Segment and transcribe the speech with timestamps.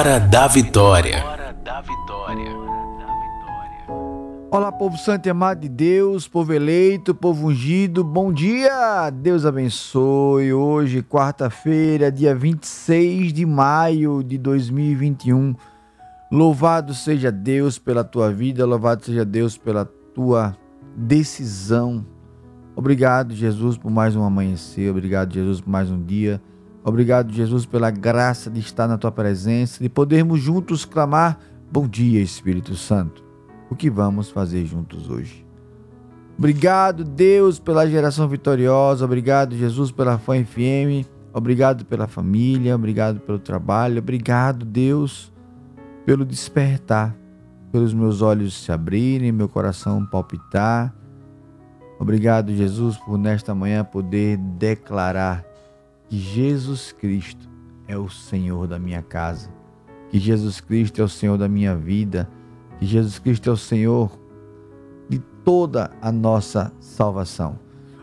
[0.00, 1.22] Hora da Vitória.
[4.50, 9.10] Olá, povo santo e amado de Deus, povo eleito, povo ungido, bom dia!
[9.10, 10.54] Deus abençoe.
[10.54, 15.54] Hoje, quarta-feira, dia 26 de maio de 2021.
[16.32, 19.84] Louvado seja Deus pela tua vida, louvado seja Deus pela
[20.14, 20.56] tua
[20.96, 22.06] decisão.
[22.74, 26.40] Obrigado, Jesus, por mais um amanhecer, obrigado, Jesus, por mais um dia.
[26.84, 31.38] Obrigado, Jesus, pela graça de estar na tua presença, de podermos juntos clamar:
[31.70, 33.30] Bom dia, Espírito Santo
[33.70, 35.46] o que vamos fazer juntos hoje.
[36.36, 39.04] Obrigado, Deus, pela geração vitoriosa.
[39.04, 41.06] Obrigado, Jesus, pela Fã FM.
[41.32, 42.74] Obrigado pela família.
[42.74, 43.98] Obrigado pelo trabalho.
[43.98, 45.32] Obrigado, Deus,
[46.04, 47.14] pelo despertar,
[47.70, 50.92] pelos meus olhos se abrirem, meu coração palpitar.
[51.98, 55.44] Obrigado, Jesus, por nesta manhã poder declarar
[56.10, 57.48] que Jesus Cristo
[57.88, 59.48] é o Senhor da minha casa,
[60.10, 62.28] que Jesus Cristo é o Senhor da minha vida
[62.80, 64.18] que Jesus Cristo é o Senhor
[65.06, 67.58] de toda a nossa salvação.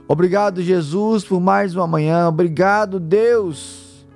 [0.07, 2.27] Obrigado, Jesus, por mais uma manhã.
[2.27, 4.07] Obrigado, Deus,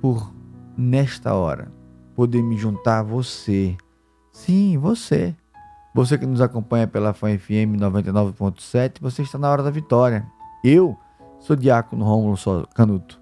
[0.00, 0.30] por
[0.76, 1.72] nesta hora
[2.14, 3.76] poder me juntar a você.
[4.30, 5.34] Sim, você.
[5.94, 10.26] Você que nos acompanha pela Fã FM 99.7, você está na hora da vitória.
[10.62, 10.94] Eu
[11.46, 12.36] sou diácono Rômulo
[12.74, 13.20] Canuto.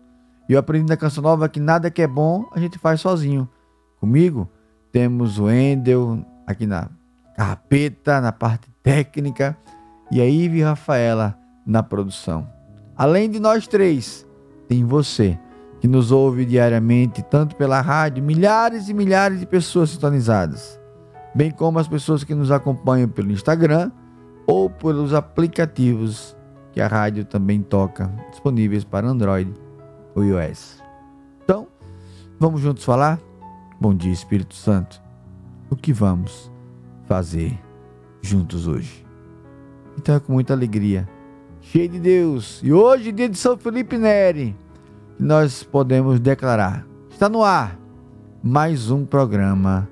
[0.48, 3.46] E eu aprendi na Canção Nova que nada que é bom a gente faz sozinho.
[4.00, 4.48] Comigo
[4.90, 6.88] temos o Endel aqui na
[7.36, 9.56] carpeta, na parte técnica,
[10.10, 12.48] e a Ive Rafaela na produção.
[12.96, 14.26] Além de nós três,
[14.68, 15.38] tem você
[15.80, 20.80] que nos ouve diariamente, tanto pela rádio, milhares e milhares de pessoas sintonizadas,
[21.34, 23.90] bem como as pessoas que nos acompanham pelo Instagram
[24.46, 26.34] ou pelos aplicativos
[26.74, 29.54] que a rádio também toca, disponíveis para Android
[30.12, 30.82] ou iOS.
[31.44, 31.68] Então,
[32.38, 33.20] vamos juntos falar?
[33.80, 35.00] Bom dia, Espírito Santo.
[35.70, 36.50] O que vamos
[37.06, 37.56] fazer
[38.20, 39.06] juntos hoje?
[39.96, 41.08] Então é com muita alegria
[41.60, 42.60] cheio de Deus.
[42.60, 44.56] E hoje, dia de São Felipe Neri,
[45.16, 47.78] nós podemos declarar: está no ar
[48.42, 49.88] mais um programa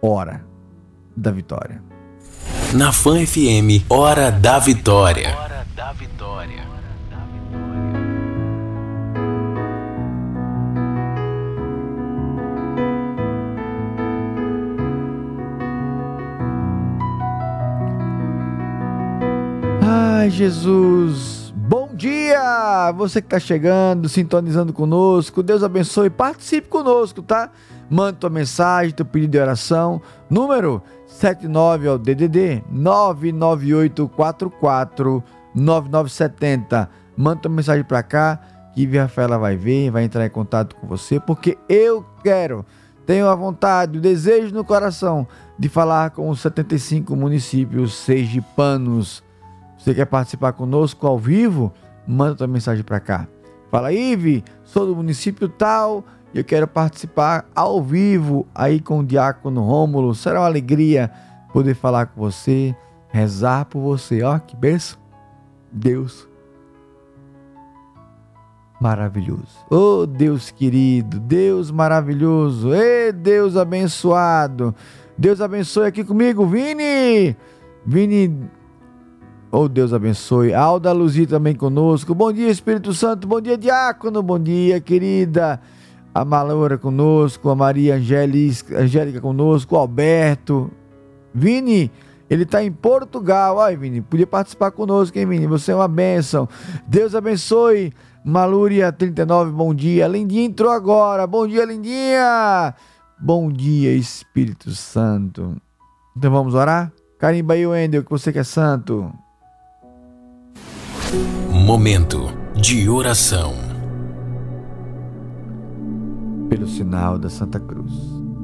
[0.00, 0.46] Hora
[1.16, 1.82] da Vitória.
[2.72, 5.49] Na Fã FM, Hora da Vitória.
[5.92, 6.64] Vitória.
[19.82, 21.52] Ai, Jesus.
[21.56, 22.92] Bom dia!
[22.92, 25.42] Você que está chegando, sintonizando conosco.
[25.42, 26.08] Deus abençoe.
[26.10, 27.50] Participe conosco, tá?
[27.88, 30.00] Mande tua mensagem, teu pedido de oração.
[30.28, 35.22] Número 79 ao DDD 99844
[35.54, 36.88] 9970.
[37.16, 38.40] Manda tua mensagem para cá
[38.74, 42.64] que Via Rafaela vai ver, vai entrar em contato com você, porque eu quero,
[43.04, 45.26] tenho a vontade, o desejo no coração
[45.58, 49.24] de falar com os 75 municípios sergipanos
[49.80, 51.72] você quer participar conosco ao vivo?
[52.06, 53.26] Manda tua mensagem para cá.
[53.70, 56.04] Fala, Ive, sou do município tal
[56.34, 60.14] e eu quero participar ao vivo aí com o Diácono Rômulo.
[60.14, 61.10] Será uma alegria
[61.50, 62.76] poder falar com você,
[63.08, 64.22] rezar por você.
[64.22, 64.99] Ó, que benção.
[65.70, 66.28] Deus
[68.80, 69.66] maravilhoso.
[69.70, 72.74] Oh, Deus querido, Deus maravilhoso.
[72.74, 74.74] Ei, Deus abençoado.
[75.16, 77.36] Deus abençoe aqui comigo, Vini.
[77.84, 78.50] Vini
[79.52, 80.54] Oh, Deus abençoe.
[80.54, 82.14] Alda Luzia também conosco.
[82.14, 83.26] Bom dia, Espírito Santo.
[83.26, 84.22] Bom dia, Diácono.
[84.22, 85.60] Bom dia, querida.
[86.14, 87.48] A Malaura conosco.
[87.48, 89.74] A Maria Angélica conosco.
[89.76, 90.70] Alberto.
[91.34, 91.90] Vini,
[92.30, 93.60] ele está em Portugal.
[93.60, 95.48] Ai, Vini, podia participar conosco, hein, Vini?
[95.48, 96.48] Você é uma bênção.
[96.86, 97.92] Deus abençoe.
[98.24, 100.06] Malúria 39, bom dia.
[100.06, 101.26] Lindinha entrou agora.
[101.26, 102.72] Bom dia, Lindinha.
[103.18, 105.56] Bom dia, Espírito Santo.
[106.16, 106.92] Então vamos orar?
[107.18, 109.12] Carimba aí, Wendel, que você que é santo.
[111.50, 113.54] Momento de oração.
[116.48, 117.92] Pelo sinal da Santa Cruz,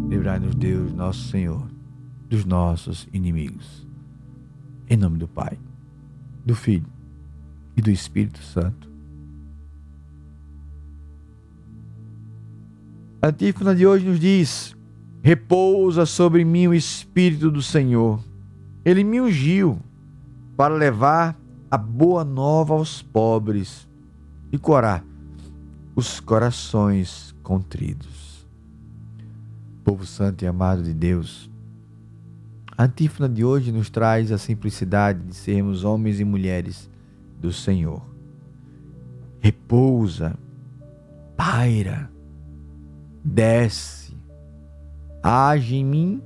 [0.08, 1.75] livrai-nos Deus, nosso Senhor,
[2.28, 3.86] dos nossos inimigos.
[4.88, 5.58] Em nome do Pai,
[6.44, 6.86] do Filho
[7.76, 8.88] e do Espírito Santo.
[13.20, 14.76] A antífona de hoje nos diz:
[15.22, 18.20] Repousa sobre mim o Espírito do Senhor.
[18.84, 19.78] Ele me ungiu
[20.56, 21.36] para levar
[21.70, 23.88] a boa nova aos pobres
[24.52, 25.04] e corar
[25.96, 28.46] os corações contridos.
[29.82, 31.50] Povo santo e amado de Deus,
[32.76, 36.90] a antífona de hoje nos traz a simplicidade de sermos homens e mulheres
[37.40, 38.02] do Senhor.
[39.40, 40.36] Repousa,
[41.36, 42.10] paira,
[43.24, 44.16] desce,
[45.22, 46.22] age em mim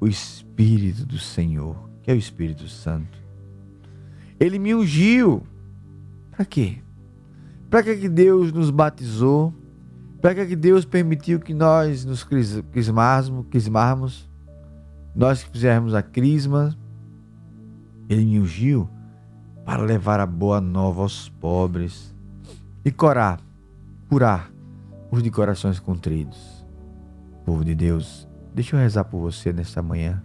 [0.00, 3.20] o Espírito do Senhor, que é o Espírito Santo
[4.40, 5.42] ele me ungiu.
[6.30, 6.78] Para quê?
[7.68, 9.54] Para que Deus nos batizou?
[10.22, 12.26] Para que Deus permitiu que nós nos
[12.72, 14.29] crismarmos
[15.14, 16.76] nós que fizermos a crisma?
[18.08, 18.88] Ele me ungiu
[19.64, 22.14] para levar a boa nova aos pobres
[22.84, 23.40] e curar,
[24.08, 24.50] curar
[25.10, 26.66] os de corações contridos.
[27.44, 30.22] Povo de Deus, deixa eu rezar por você nesta manhã.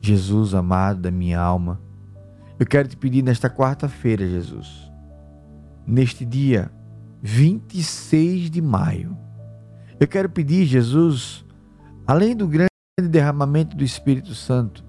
[0.00, 1.80] Jesus amado da minha alma,
[2.58, 4.90] eu quero te pedir nesta quarta-feira, Jesus,
[5.86, 6.70] neste dia
[7.22, 9.16] 26 de maio,
[9.98, 11.44] eu quero pedir, Jesus,
[12.06, 14.82] além do grande derramamento do Espírito Santo,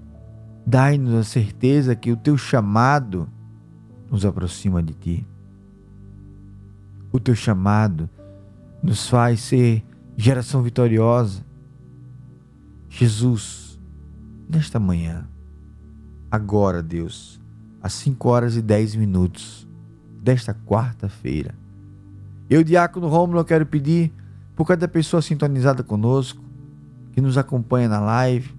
[0.66, 3.28] dai-nos a certeza que o teu chamado
[4.10, 5.26] nos aproxima de ti.
[7.12, 8.08] O teu chamado
[8.82, 9.84] nos faz ser
[10.16, 11.44] geração vitoriosa.
[12.88, 13.78] Jesus,
[14.48, 15.28] nesta manhã,
[16.30, 17.38] agora, Deus,
[17.82, 19.68] às 5 horas e 10 minutos
[20.22, 21.54] desta quarta-feira.
[22.48, 24.10] Eu, Diácono Rômulo, quero pedir
[24.56, 26.47] por cada pessoa sintonizada conosco,
[27.18, 28.54] que nos acompanha na live,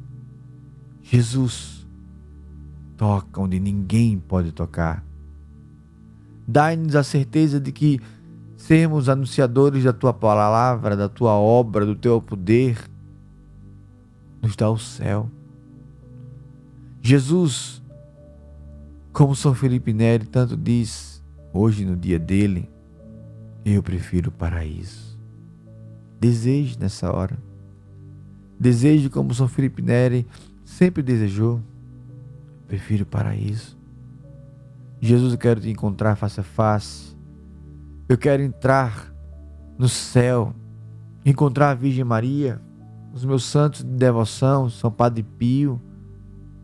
[1.01, 1.87] Jesus,
[2.97, 5.01] toca onde ninguém pode tocar.
[6.45, 8.01] Dai-nos a certeza de que
[8.57, 12.77] sermos anunciadores da tua palavra, da tua obra, do teu poder,
[14.41, 15.29] nos dá o céu.
[17.01, 17.81] Jesus,
[19.13, 21.23] como São Felipe Neri tanto diz
[21.53, 22.69] hoje no dia dele,
[23.63, 25.17] eu prefiro o paraíso.
[26.19, 27.48] Deseje nessa hora.
[28.59, 30.27] Deseje como São Felipe Neri
[30.65, 31.61] sempre desejou.
[32.67, 33.77] Prefiro o paraíso.
[35.01, 37.17] Jesus, eu quero te encontrar face a face.
[38.09, 39.13] Eu quero entrar
[39.77, 40.53] no céu,
[41.25, 42.61] encontrar a Virgem Maria,
[43.13, 45.81] os meus santos de devoção, São Padre Pio,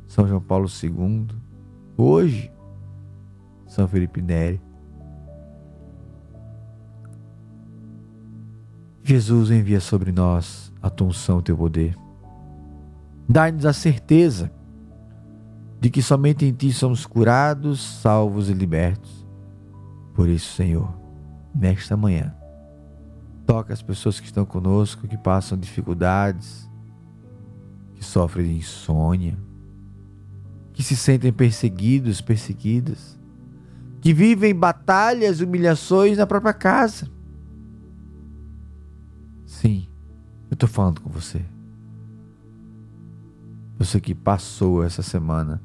[0.06, 1.28] São João Paulo II,
[1.96, 2.52] hoje,
[3.68, 4.62] São Felipe Neri.
[9.02, 11.98] Jesus envia sobre nós a tua unção, teu poder.
[13.28, 14.52] Dá-nos a certeza
[15.80, 19.26] de que somente em ti somos curados, salvos e libertos.
[20.14, 20.96] Por isso, Senhor,
[21.54, 22.34] nesta manhã,
[23.46, 26.68] Toca as pessoas que estão conosco, que passam dificuldades,
[27.94, 29.38] que sofrem de insônia,
[30.74, 33.20] que se sentem perseguidos, perseguidas,
[34.02, 37.08] que vivem batalhas, humilhações na própria casa.
[39.46, 39.88] Sim,
[40.56, 41.44] eu estou falando com você.
[43.78, 45.62] Você que passou essa semana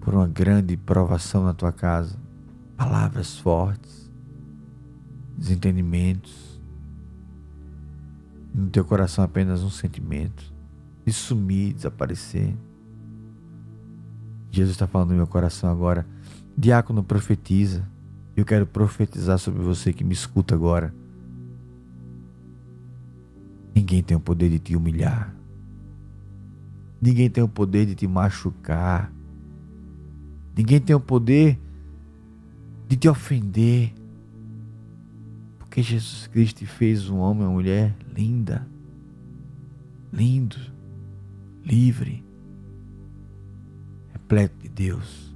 [0.00, 2.16] por uma grande provação na tua casa,
[2.76, 4.08] palavras fortes,
[5.36, 6.60] desentendimentos,
[8.54, 10.54] no teu coração apenas um sentimento
[11.04, 12.54] e sumir, desaparecer.
[14.52, 16.06] Jesus está falando no meu coração agora.
[16.56, 17.82] Diácono profetiza.
[18.36, 20.94] Eu quero profetizar sobre você que me escuta agora.
[23.74, 25.34] Ninguém tem o poder de te humilhar.
[27.00, 29.12] Ninguém tem o poder de te machucar.
[30.56, 31.58] Ninguém tem o poder
[32.86, 33.92] de te ofender.
[35.58, 38.66] Porque Jesus Cristo fez um homem e uma mulher linda,
[40.12, 40.58] lindo,
[41.64, 42.24] livre,
[44.12, 45.34] repleto de Deus.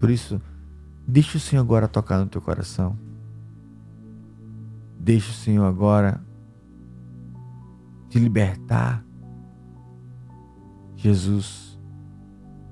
[0.00, 0.40] Por isso,
[1.06, 2.98] deixa o Senhor agora tocar no teu coração.
[4.98, 6.24] Deixa o Senhor agora
[8.14, 9.04] te libertar.
[10.94, 11.76] Jesus,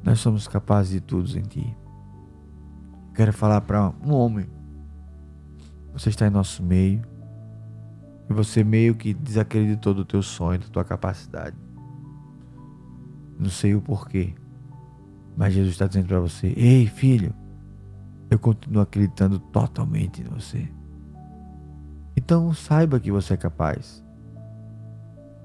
[0.05, 1.77] nós somos capazes de tudo em Ti.
[3.13, 4.49] Quero falar para um homem
[5.93, 7.03] você está em nosso meio.
[8.31, 11.57] E você meio que desacreditou do teu sonho, da tua capacidade.
[13.37, 14.37] Não sei o porquê.
[15.37, 17.35] Mas Jesus está dizendo para você: Ei, filho,
[18.31, 20.73] eu continuo acreditando totalmente em você.
[22.17, 24.03] Então saiba que você é capaz.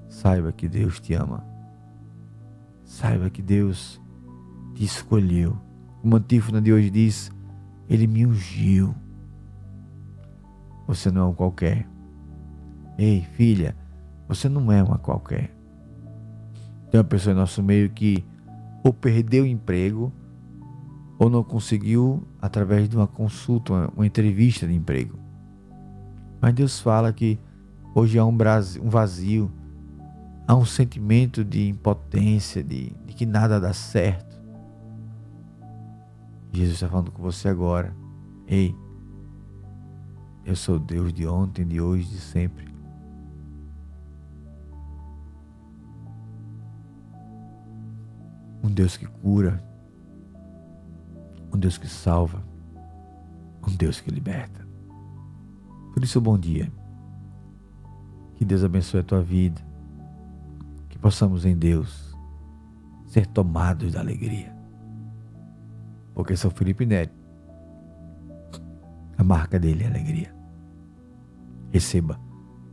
[0.08, 1.44] Saiba que Deus te ama.
[2.84, 4.00] Saiba que Deus
[4.74, 5.56] te escolheu.
[6.00, 7.30] Como a antífona de hoje diz,
[7.88, 8.94] Ele me ungiu.
[10.86, 11.86] Você não é um qualquer.
[12.96, 13.76] Ei, filha,
[14.26, 15.54] você não é uma qualquer.
[16.90, 18.24] Tem uma pessoa em nosso meio que
[18.82, 20.12] ou perdeu o emprego
[21.18, 25.18] ou não conseguiu através de uma consulta, uma, entrevista de emprego.
[26.40, 27.38] Mas Deus fala que
[27.94, 28.36] hoje há um
[28.88, 29.50] vazio,
[30.48, 34.40] há um sentimento de impotência, de, de que nada dá certo.
[36.50, 37.94] Jesus está falando com você agora.
[38.46, 38.74] Ei,
[40.46, 42.66] eu sou Deus de ontem, de hoje, de sempre.
[48.64, 49.62] Um Deus que cura,
[51.52, 52.42] um Deus que salva,
[53.66, 54.66] um Deus que liberta.
[55.92, 56.72] Por isso, bom dia.
[58.36, 59.67] Que Deus abençoe a tua vida.
[60.98, 62.12] Que possamos em Deus
[63.06, 64.52] ser tomados da alegria.
[66.12, 67.14] Porque São Felipe Neto,
[69.16, 70.34] a marca dele é alegria.
[71.70, 72.18] Receba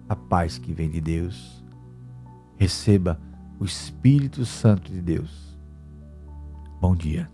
[0.10, 1.64] a paz que vem de Deus.
[2.58, 3.20] Receba
[3.60, 5.56] o Espírito Santo de Deus.
[6.82, 7.30] Bom dia.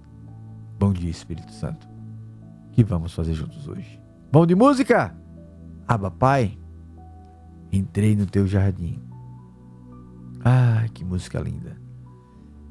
[0.78, 1.88] Bom dia, Espírito Santo.
[2.74, 4.02] Que vamos fazer juntos hoje?
[4.30, 5.16] Bom de música?
[5.88, 6.60] Aba, Pai.
[7.72, 9.11] Entrei no teu jardim.
[10.44, 11.78] Ai, que música linda.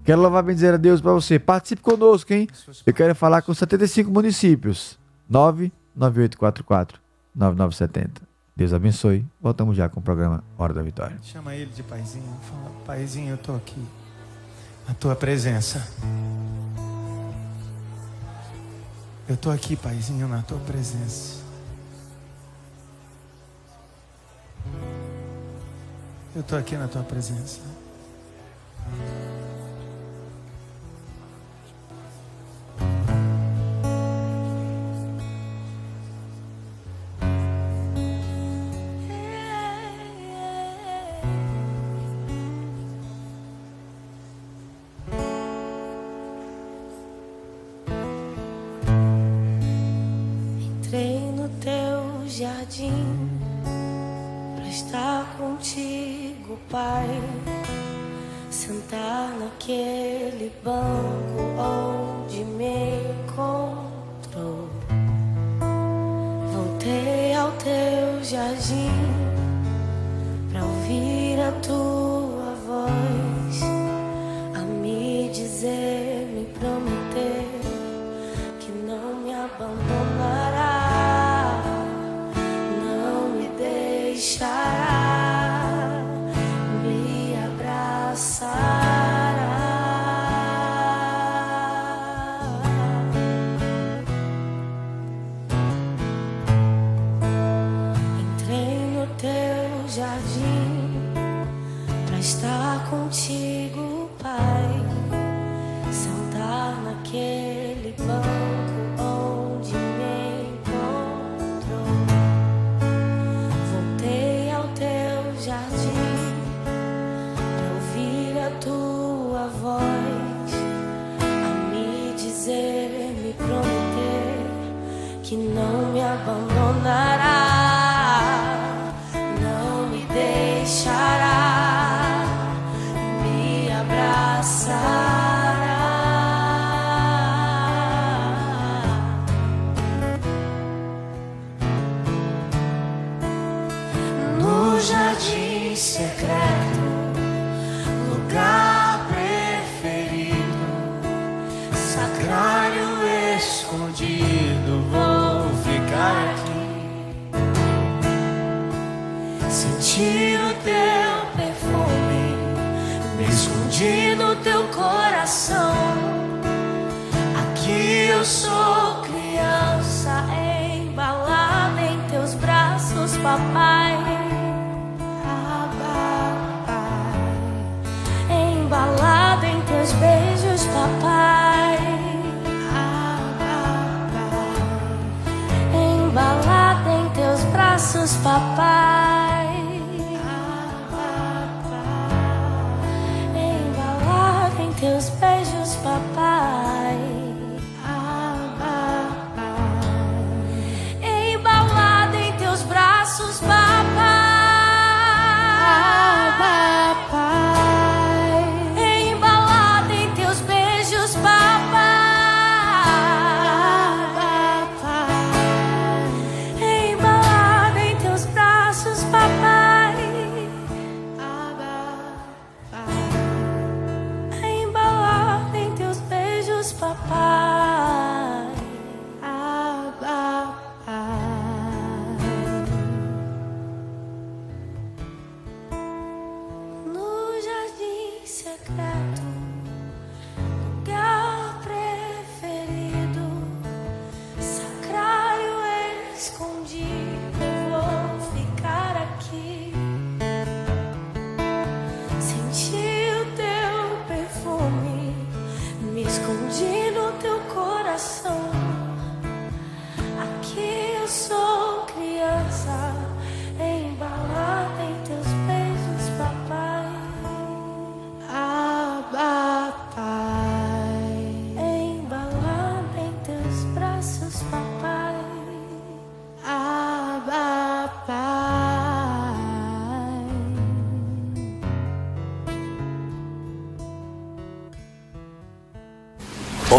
[0.05, 1.39] Quero louvar bem dizer a Deus para você.
[1.39, 2.49] Participe conosco, hein?
[2.87, 4.99] Eu quero falar com 75 municípios.
[5.29, 7.01] 99844
[7.35, 8.23] 9970.
[8.57, 9.25] Deus abençoe.
[9.41, 11.17] Voltamos já com o programa Hora da Vitória.
[11.23, 12.37] Chama ele de paizinho.
[12.43, 13.83] Fala, paizinho, eu tô aqui.
[14.89, 15.87] Na tua presença.
[19.29, 21.40] Eu tô aqui, paizinho, na tua presença.
[26.33, 27.59] Eu estou aqui na tua presença.
[50.61, 53.20] Entrei no teu jardim.
[56.51, 57.07] O pai
[58.51, 61.39] sentar naquele banco.
[61.57, 62.00] Oh.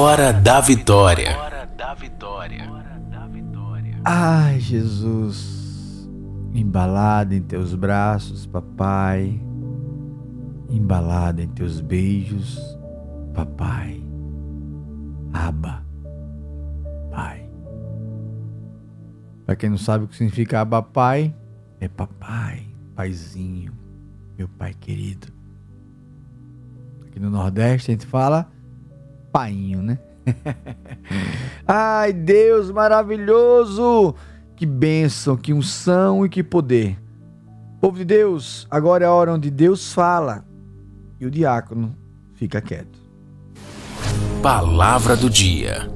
[0.01, 1.37] Hora da vitória.
[4.03, 6.09] Ai, Jesus,
[6.51, 9.39] embalado em teus braços, papai,
[10.67, 12.59] embalado em teus beijos,
[13.31, 14.03] papai,
[15.31, 15.85] aba,
[17.11, 17.47] pai.
[19.45, 21.31] Para quem não sabe o que significa aba, pai,
[21.79, 23.71] é papai, paizinho,
[24.35, 25.27] meu pai querido.
[27.05, 28.49] Aqui no Nordeste a gente fala
[29.31, 29.99] painho, né?
[31.67, 34.15] Ai, Deus maravilhoso!
[34.55, 36.99] Que bênção, que unção e que poder.
[37.79, 40.45] Povo de Deus, agora é a hora onde Deus fala
[41.19, 41.95] e o diácono
[42.35, 42.99] fica quieto.
[44.41, 45.87] Palavra do dia.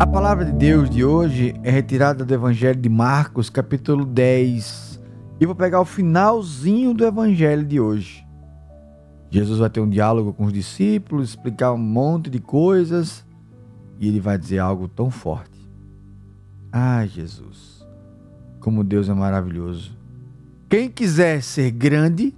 [0.00, 5.00] A palavra de Deus de hoje é retirada do Evangelho de Marcos, capítulo 10.
[5.40, 8.24] E vou pegar o finalzinho do Evangelho de hoje.
[9.28, 13.26] Jesus vai ter um diálogo com os discípulos, explicar um monte de coisas
[13.98, 15.68] e ele vai dizer algo tão forte.
[16.70, 17.84] Ah, Jesus,
[18.60, 19.98] como Deus é maravilhoso.
[20.68, 22.32] Quem quiser ser grande,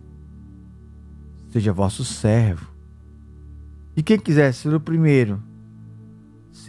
[1.50, 2.70] seja vosso servo.
[3.94, 5.42] E quem quiser ser o primeiro,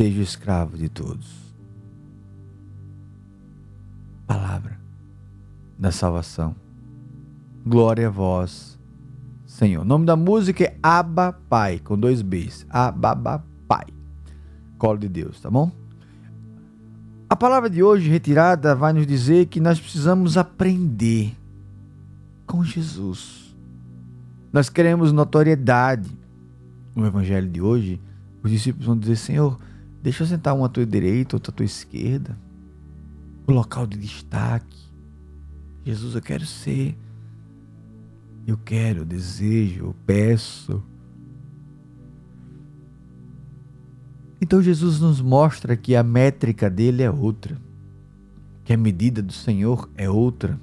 [0.02, 1.54] seja escravo de todos.
[4.26, 4.80] Palavra
[5.78, 6.56] da salvação.
[7.64, 8.80] Glória a vós,
[9.46, 9.84] Senhor.
[9.84, 12.66] O nome da música é Abba Pai, com dois Bs.
[12.68, 13.86] Abba Pai.
[14.80, 15.72] Colo de Deus, tá bom?
[17.30, 21.38] A palavra de hoje retirada vai nos dizer que nós precisamos aprender
[22.48, 23.56] com Jesus.
[24.52, 26.10] Nós queremos notoriedade.
[26.96, 28.02] No evangelho de hoje,
[28.42, 29.60] os discípulos vão dizer: Senhor,
[30.02, 32.38] deixa eu sentar um à tua direita, outro à tua esquerda.
[33.48, 34.80] O local de destaque.
[35.86, 36.98] Jesus, eu quero ser.
[38.46, 40.84] Eu quero, eu desejo, eu peço.
[44.42, 47.56] Então Jesus nos mostra que a métrica dele é outra,
[48.64, 50.60] que a medida do Senhor é outra.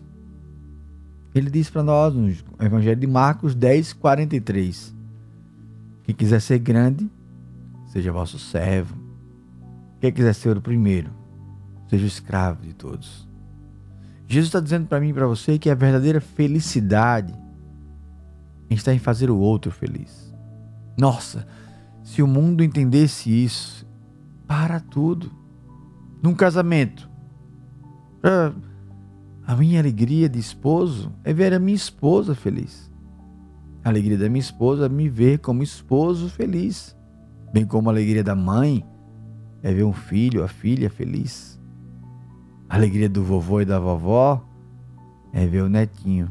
[1.32, 2.28] Ele diz para nós no
[2.60, 4.92] Evangelho de Marcos 10, 43:
[6.02, 7.08] Quem quiser ser grande,
[7.92, 9.07] seja vosso servo.
[10.00, 11.10] Quem quiser ser o primeiro,
[11.88, 13.28] seja o escravo de todos.
[14.26, 17.34] Jesus está dizendo para mim e para você que a verdadeira felicidade
[18.70, 20.34] está em fazer o outro feliz.
[20.96, 21.46] Nossa,
[22.02, 23.86] se o mundo entendesse isso,
[24.46, 25.30] para tudo.
[26.22, 27.08] Num casamento,
[29.46, 32.90] a minha alegria de esposo é ver a minha esposa feliz.
[33.84, 36.96] A alegria da minha esposa é me ver como esposo feliz.
[37.52, 38.84] Bem como a alegria da mãe
[39.62, 41.58] é ver um filho, a filha feliz.
[42.68, 44.44] A alegria do vovô e da vovó
[45.32, 46.30] é ver o netinho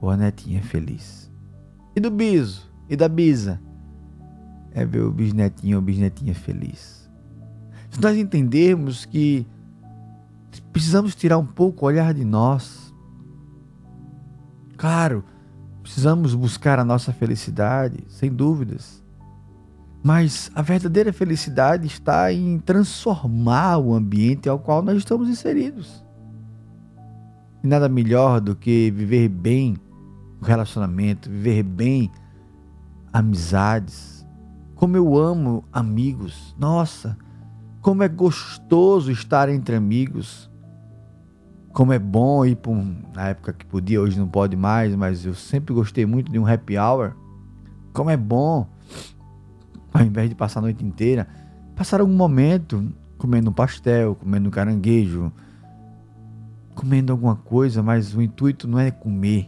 [0.00, 1.30] ou a netinha feliz.
[1.96, 3.60] E do biso e da bisa
[4.72, 7.10] é ver o bisnetinho ou bisnetinha feliz.
[7.90, 9.46] Se nós entendermos que
[10.72, 12.94] precisamos tirar um pouco o olhar de nós,
[14.76, 15.24] claro,
[15.82, 19.02] precisamos buscar a nossa felicidade, sem dúvidas.
[20.02, 26.04] Mas a verdadeira felicidade está em transformar o ambiente ao qual nós estamos inseridos.
[27.62, 29.76] E nada melhor do que viver bem
[30.40, 32.10] o relacionamento, viver bem
[33.12, 34.24] amizades.
[34.76, 36.54] Como eu amo amigos.
[36.56, 37.18] Nossa,
[37.80, 40.48] como é gostoso estar entre amigos.
[41.72, 45.24] Como é bom ir para um, na época que podia, hoje não pode mais, mas
[45.24, 47.14] eu sempre gostei muito de um happy hour.
[47.92, 48.66] Como é bom
[49.98, 51.26] ao invés de passar a noite inteira,
[51.74, 55.32] passar algum momento comendo um pastel, comendo um caranguejo,
[56.74, 59.46] comendo alguma coisa, mas o intuito não é comer,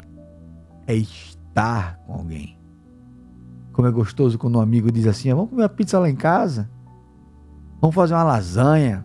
[0.89, 2.59] é estar com alguém.
[3.73, 6.69] Como é gostoso quando um amigo diz assim: vamos comer uma pizza lá em casa,
[7.81, 9.05] vamos fazer uma lasanha.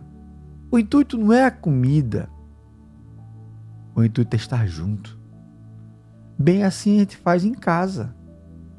[0.68, 2.28] O intuito não é a comida,
[3.94, 5.16] o intuito é estar junto.
[6.36, 8.14] Bem assim a gente faz em casa,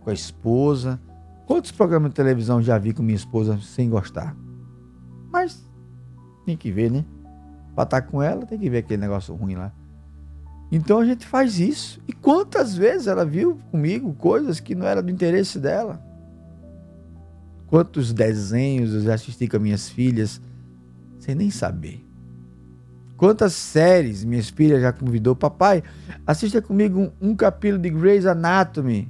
[0.01, 0.99] com a esposa,
[1.47, 4.35] Quantos programas de televisão já vi com minha esposa sem gostar?
[5.31, 5.65] Mas
[6.45, 7.05] tem que ver, né?
[7.73, 9.71] Pra estar com ela, tem que ver aquele negócio ruim lá.
[10.69, 12.01] Então a gente faz isso.
[12.05, 16.03] E quantas vezes ela viu comigo coisas que não era do interesse dela?
[17.67, 20.41] Quantos desenhos eu já assisti com minhas filhas
[21.17, 22.05] sem nem saber?
[23.15, 25.33] Quantas séries minhas filhas já convidou?
[25.33, 25.81] Papai,
[26.25, 29.09] assista comigo um, um capítulo de Grey's Anatomy.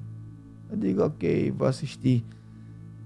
[0.70, 2.26] Eu digo, ok, vou assistir.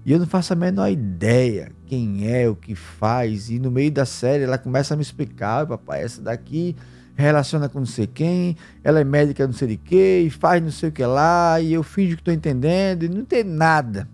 [0.04, 3.50] E eu não faço a menor ideia quem é, o que faz.
[3.50, 6.74] E no meio da série ela começa a me explicar: papai, essa daqui
[7.14, 10.70] relaciona com não sei quem, ela é médica não sei de quê, e faz não
[10.70, 14.08] sei o que lá, e eu finjo que estou entendendo, e não tem nada.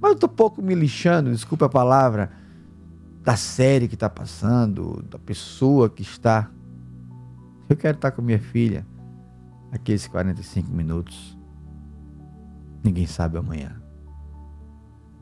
[0.00, 2.30] Mas eu estou pouco me lixando, desculpa a palavra,
[3.22, 6.50] da série que está passando, da pessoa que está.
[7.68, 8.86] Eu quero estar com minha filha
[9.70, 11.38] aqueles 45 minutos.
[12.82, 13.80] Ninguém sabe amanhã.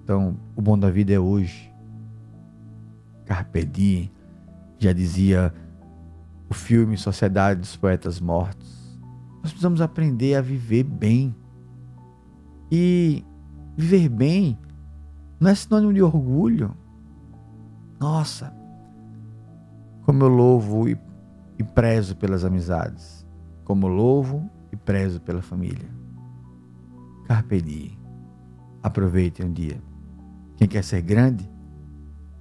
[0.03, 1.73] Então, o bom da vida é hoje.
[3.27, 4.11] Carpe diem,
[4.79, 5.55] já dizia
[6.49, 8.99] o filme Sociedade dos Poetas Mortos.
[9.43, 11.35] Nós precisamos aprender a viver bem.
[12.73, 13.25] E
[13.77, 14.59] viver bem
[15.39, 16.77] não é sinônimo de orgulho.
[18.01, 18.53] Nossa,
[20.03, 20.99] como eu louvo e,
[21.59, 23.27] e prezo pelas amizades,
[23.65, 26.00] como louvo e prezo pela família.
[27.31, 27.97] Carpe diem.
[28.83, 29.81] Aproveite um dia.
[30.57, 31.49] Quem quer ser grande,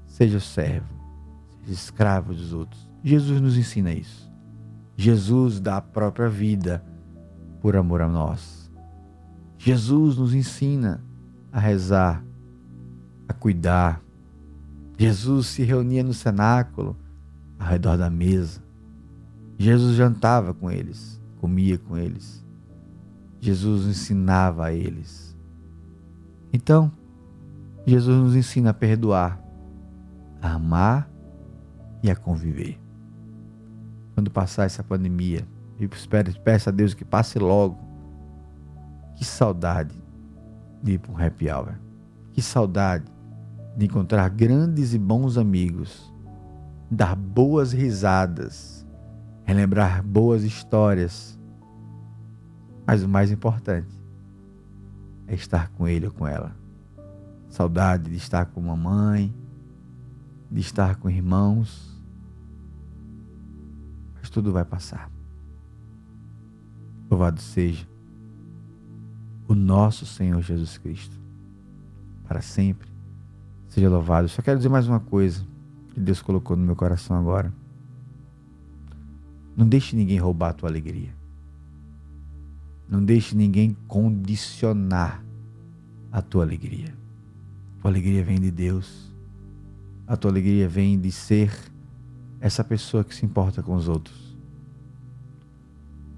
[0.08, 0.88] seja servo,
[1.60, 2.90] seja escravo dos outros.
[3.04, 4.28] Jesus nos ensina isso.
[4.98, 6.84] Jesus dá a própria vida
[7.62, 8.72] por amor a nós.
[9.60, 11.04] Jesus nos ensina
[11.52, 12.26] a rezar,
[13.28, 14.02] a cuidar.
[14.98, 16.98] Jesus se reunia no cenáculo,
[17.60, 18.60] ao redor da mesa.
[19.56, 22.44] Jesus jantava com eles, comia com eles.
[23.40, 25.36] Jesus ensinava a eles.
[26.52, 26.92] Então,
[27.86, 29.42] Jesus nos ensina a perdoar,
[30.42, 31.10] a amar
[32.04, 32.80] e a conviver.
[34.14, 35.48] Quando passar essa pandemia,
[35.80, 37.78] eu espero, peço a Deus que passe logo.
[39.16, 39.96] Que saudade
[40.84, 41.76] de ir para um happy hour.
[42.34, 43.06] Que saudade
[43.78, 46.14] de encontrar grandes e bons amigos,
[46.92, 48.86] dar boas risadas,
[49.46, 51.39] relembrar boas histórias.
[52.90, 53.88] Mas o mais importante
[55.28, 56.56] é estar com ele ou com ela.
[57.48, 59.32] Saudade de estar com mamãe,
[60.50, 61.96] de estar com irmãos.
[64.16, 65.08] Mas tudo vai passar.
[67.12, 67.88] Louvado seja
[69.48, 71.16] o nosso Senhor Jesus Cristo.
[72.28, 72.90] Para sempre.
[73.68, 74.28] Seja louvado.
[74.30, 75.46] Só quero dizer mais uma coisa
[75.94, 77.54] que Deus colocou no meu coração agora.
[79.56, 81.19] Não deixe ninguém roubar a tua alegria.
[82.90, 85.24] Não deixe ninguém condicionar
[86.12, 86.94] a tua alegria.
[87.78, 89.14] A tua alegria vem de Deus.
[90.08, 91.54] A tua alegria vem de ser
[92.40, 94.36] essa pessoa que se importa com os outros.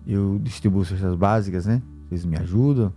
[0.07, 1.81] Eu distribuo cestas básicas, né?
[2.07, 2.93] Vocês me ajudam.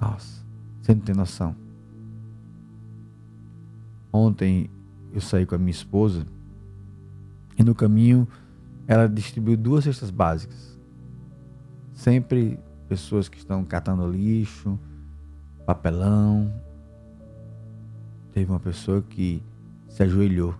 [0.00, 0.44] Nossa,
[0.80, 1.54] você não tem noção.
[4.12, 4.68] Ontem
[5.12, 6.26] eu saí com a minha esposa
[7.56, 8.26] e no caminho
[8.86, 10.77] ela distribuiu duas cestas básicas.
[11.98, 14.78] Sempre pessoas que estão catando lixo,
[15.66, 16.48] papelão.
[18.32, 19.42] Teve uma pessoa que
[19.88, 20.54] se ajoelhou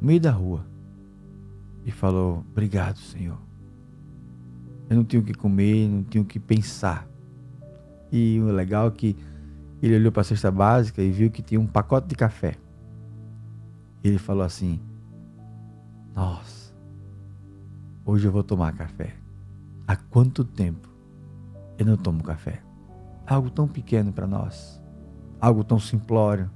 [0.00, 0.66] no meio da rua
[1.84, 3.38] e falou: Obrigado, Senhor.
[4.90, 7.08] Eu não tinha o que comer, não tinha o que pensar.
[8.10, 9.16] E o legal é que
[9.80, 12.56] ele olhou para a cesta básica e viu que tinha um pacote de café.
[14.02, 14.80] Ele falou assim:
[16.12, 16.74] Nossa,
[18.04, 19.23] hoje eu vou tomar café.
[19.86, 20.88] Há quanto tempo
[21.78, 22.62] eu não tomo café?
[23.26, 24.80] Algo tão pequeno para nós,
[25.40, 26.50] algo tão simplório,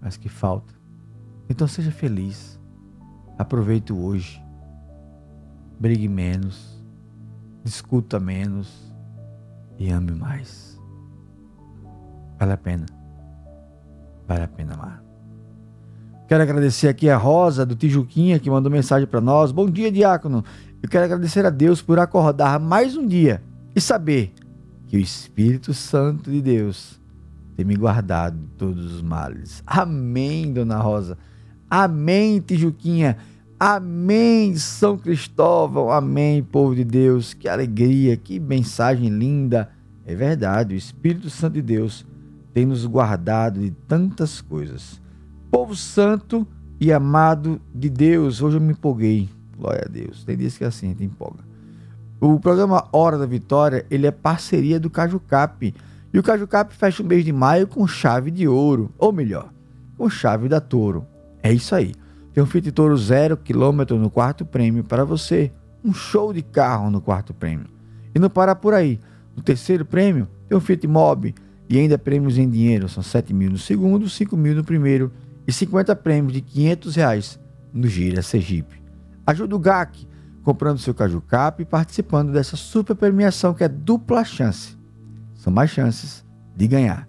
[0.00, 0.74] mas que falta.
[1.48, 2.60] Então seja feliz,
[3.38, 4.42] aproveite hoje,
[5.78, 6.84] brigue menos,
[7.64, 8.94] discuta menos
[9.78, 10.80] e ame mais.
[12.38, 12.86] Vale a pena,
[14.26, 15.06] vale a pena amar.
[16.28, 19.52] Quero agradecer aqui a Rosa do Tijuquinha que mandou mensagem para nós.
[19.52, 20.44] Bom dia, diácono.
[20.86, 23.42] Eu quero agradecer a Deus por acordar mais um dia
[23.74, 24.32] e saber
[24.86, 27.00] que o Espírito Santo de Deus
[27.56, 29.64] tem me guardado de todos os males.
[29.66, 31.18] Amém, Dona Rosa.
[31.68, 33.16] Amém, Tijuquinha.
[33.58, 35.90] Amém, São Cristóvão.
[35.90, 37.34] Amém, povo de Deus.
[37.34, 39.68] Que alegria, que mensagem linda.
[40.04, 42.06] É verdade, o Espírito Santo de Deus
[42.54, 45.02] tem nos guardado de tantas coisas
[45.50, 46.46] povo santo
[46.80, 48.40] e amado de Deus.
[48.40, 49.28] Hoje eu me empolguei.
[49.56, 50.24] Glória a Deus.
[50.24, 51.44] Tem dias que é assim, a gente empolga.
[52.20, 55.74] O programa Hora da Vitória, ele é parceria do Cajucap.
[56.12, 58.90] E o Cajucap fecha o mês de maio com chave de ouro.
[58.98, 59.52] Ou melhor,
[59.96, 61.06] com chave da Toro.
[61.42, 61.94] É isso aí.
[62.32, 65.50] Tem um Fiat Toro zero quilômetro no quarto prêmio para você.
[65.84, 67.66] Um show de carro no quarto prêmio.
[68.14, 68.98] E não para por aí.
[69.34, 71.34] No terceiro prêmio, tem um Fiat Mobi.
[71.68, 72.88] E ainda prêmios em dinheiro.
[72.88, 75.12] São 7 mil no segundo, 5 mil no primeiro
[75.46, 77.38] e 50 prêmios de 500 reais
[77.72, 78.85] no Gira Sergipe.
[79.26, 80.06] Ajuda o GAC
[80.46, 84.78] comprando seu Caju Cap e participando dessa super premiação que é dupla chance.
[85.34, 87.08] São mais chances de ganhar.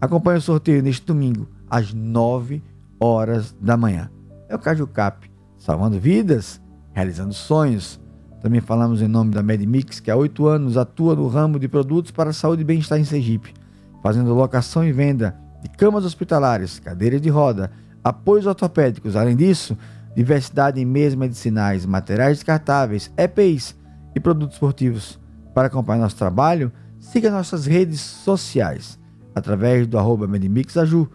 [0.00, 2.60] Acompanhe o sorteio neste domingo às 9
[2.98, 4.10] horas da manhã.
[4.48, 6.60] É o Caju Cap, salvando vidas,
[6.92, 8.00] realizando sonhos.
[8.40, 12.10] Também falamos em nome da MedMix, que há oito anos atua no ramo de produtos
[12.10, 13.54] para a saúde e bem-estar em Sergipe,
[14.02, 17.70] fazendo locação e venda de camas hospitalares, cadeiras de roda,
[18.02, 19.14] apoios ortopédicos.
[19.14, 19.78] Além disso,
[20.14, 23.76] diversidade em meios medicinais, materiais descartáveis, EPIs
[24.14, 25.18] e produtos esportivos.
[25.54, 28.98] Para acompanhar nosso trabalho, siga nossas redes sociais
[29.34, 31.08] através do arroba Medimixaju.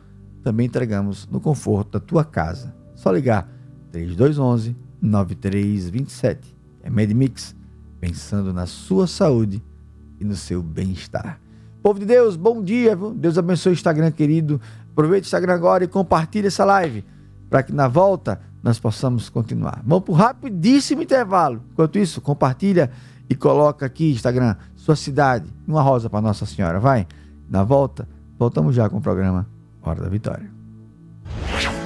[0.44, 2.74] Também entregamos no conforto da tua casa.
[2.96, 3.50] Só ligar
[3.92, 6.56] 3211 9327.
[6.84, 7.56] É MedMix,
[8.00, 9.62] pensando na sua saúde
[10.20, 11.40] e no seu bem-estar.
[11.84, 13.14] Povo de Deus, bom dia, viu?
[13.14, 14.60] Deus abençoe o Instagram, querido.
[14.92, 17.04] Aproveite o Instagram agora e compartilhe essa live
[17.50, 19.82] para que na volta nós possamos continuar.
[19.86, 21.62] Vamos para um rapidíssimo intervalo.
[21.72, 22.92] Enquanto isso, compartilha
[23.30, 26.80] e coloca aqui, Instagram, sua cidade, uma rosa para Nossa Senhora.
[26.80, 27.08] Vai.
[27.50, 29.48] Na volta, voltamos já com o programa
[29.82, 30.50] Hora da Vitória.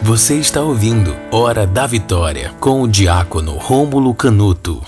[0.03, 4.81] Você está ouvindo Hora da Vitória com o diácono Rômulo Canuto.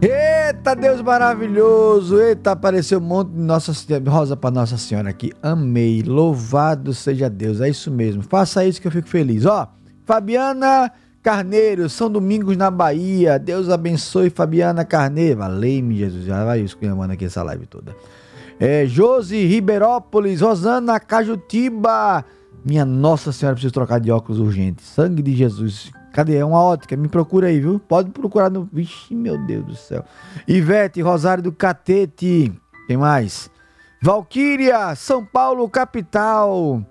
[0.00, 2.20] Eita, Deus maravilhoso!
[2.20, 5.32] Eita, apareceu um monte de Nossa Senhora, rosa para Nossa Senhora aqui.
[5.42, 6.02] Amei.
[6.02, 7.60] Louvado seja Deus.
[7.60, 8.22] É isso mesmo.
[8.22, 9.44] Faça isso que eu fico feliz.
[9.44, 9.66] Ó,
[10.08, 10.90] Fabiana
[11.22, 13.38] Carneiro, São Domingos na Bahia.
[13.38, 15.40] Deus abençoe Fabiana Carneiro.
[15.40, 16.24] Valeu-me, Jesus.
[16.24, 17.94] Já vai esculhambando aqui essa live toda.
[18.58, 22.24] É, Josi Ribeirópolis, Rosana Cajutiba.
[22.64, 24.82] Minha Nossa Senhora, preciso trocar de óculos urgente.
[24.82, 25.92] Sangue de Jesus.
[26.14, 26.36] Cadê?
[26.36, 26.96] É uma ótica.
[26.96, 27.78] Me procura aí, viu?
[27.78, 28.66] Pode procurar no.
[28.72, 30.06] Vixe, meu Deus do céu.
[30.48, 32.50] Ivete, Rosário do Catete.
[32.86, 33.50] Quem mais?
[34.00, 36.82] Valquíria, São Paulo, capital.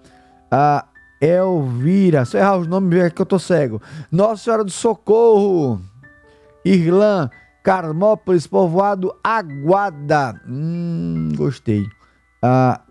[0.52, 0.86] A
[1.22, 2.26] Elvira.
[2.26, 3.82] Se eu errar os nomes, é que eu tô cego.
[4.12, 5.82] Nossa Senhora do Socorro.
[6.64, 7.30] Irlã,
[7.64, 10.40] Carmópolis, povoado Aguada.
[10.48, 11.86] Hum, gostei.
[12.42, 12.82] Ah,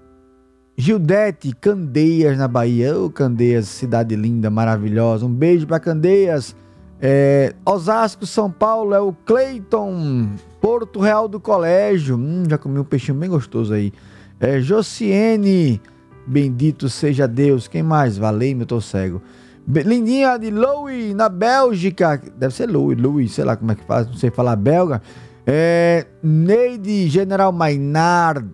[0.77, 2.99] Gildete, Candeias, na Bahia.
[2.99, 5.25] Ô, Candeias, cidade linda, maravilhosa.
[5.25, 6.55] Um beijo para Candeias.
[7.01, 10.31] É, Osasco, São Paulo, é o Cleiton.
[10.61, 12.17] Porto Real do Colégio.
[12.17, 13.93] Hum, já comi um peixinho bem gostoso aí.
[14.39, 14.61] É,
[16.27, 17.69] bendito seja Deus.
[17.69, 18.19] Quem mais?
[18.19, 19.23] Valei, eu tô cego.
[19.69, 22.21] Lindinha de Louis, na Bélgica.
[22.37, 25.03] Deve ser Louis, Louis, sei lá como é que faz, não sei falar belga.
[25.47, 28.47] É, Neide, General Maynard.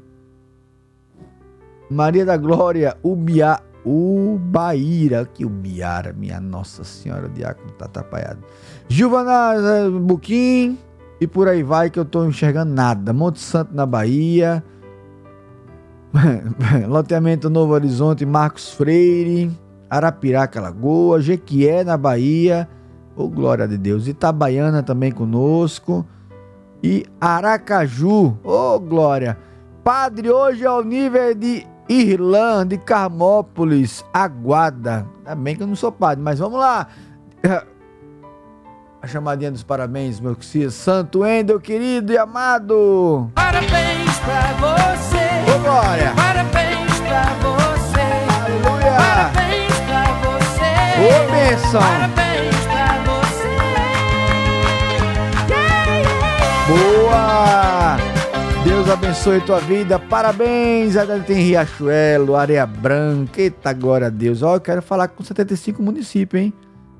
[1.90, 8.38] Maria da Glória, Ubia, Ubaíra, que Ubiara, minha Nossa Senhora, o diácono tá atrapalhado.
[8.88, 10.78] Giovana eh, Buquim,
[11.20, 13.12] e por aí vai que eu tô enxergando nada.
[13.12, 14.64] Monte Santo na Bahia,
[16.88, 19.50] loteamento Novo Horizonte, Marcos Freire,
[19.88, 22.68] Arapiraca, Lagoa, Jequié na Bahia,
[23.16, 26.06] ô glória de Deus, Itabaiana também conosco,
[26.82, 29.38] e Aracaju, ô glória.
[29.84, 35.06] Padre, hoje é o nível de Irlanda, de Carmópolis, Aguada.
[35.18, 36.86] Ainda bem que eu não sou padre, mas vamos lá.
[39.02, 40.36] A chamadinha dos parabéns, meu.
[40.70, 43.28] Santo Endel, querido e amado.
[43.34, 44.71] Parabéns pra você.
[45.62, 46.12] Glória.
[46.16, 48.00] Parabéns pra você.
[48.42, 48.96] Aleluia.
[48.96, 50.70] Parabéns pra você.
[50.98, 51.80] Ô, bênção.
[51.80, 53.48] Parabéns pra você.
[56.68, 57.96] Boa!
[58.64, 59.98] Deus abençoe tua vida.
[60.00, 60.96] Parabéns.
[60.96, 63.40] Ainda tem Riachuelo, Areia Branca.
[63.40, 64.42] Eita, glória a Deus.
[64.42, 66.52] Ó, eu quero falar com 75 municípios, hein?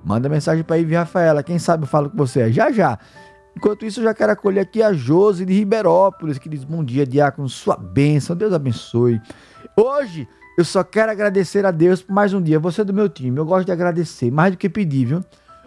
[0.05, 1.43] Manda mensagem pra Ivy Rafaela.
[1.43, 2.99] Quem sabe eu falo com você já já.
[3.57, 7.07] Enquanto isso, eu já quero acolher aqui a Josi de Ribeirópolis, que diz bom dia,
[7.07, 9.21] diácono, sua bênção, Deus abençoe.
[9.77, 10.27] Hoje,
[10.59, 12.59] eu só quero agradecer a Deus por mais um dia.
[12.59, 15.25] Você é do meu time, eu gosto de agradecer, mais do que pedir, viu?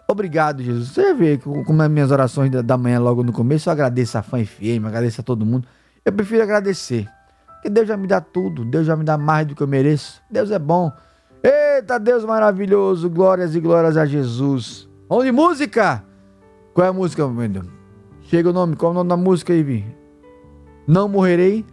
[0.08, 0.90] Obrigado, Jesus.
[0.90, 4.22] Você vê como nas minhas orações da- da manhã, logo no começo, eu agradeço a
[4.22, 5.68] fã FM, agradeço a todo mundo.
[6.04, 7.08] Eu prefiro agradecer.
[7.56, 10.22] Porque Deus já me dá tudo, Deus já me dá mais do que eu mereço.
[10.30, 10.92] Deus é bom.
[11.44, 14.88] Eita, Deus maravilhoso, glórias e glórias a Jesus.
[15.10, 16.04] Vamos de música?
[16.76, 17.66] Qual é a música, Deus?
[18.24, 19.86] Chega o nome, qual é o nome da música aí, Vi?
[20.86, 21.66] Não morrerei.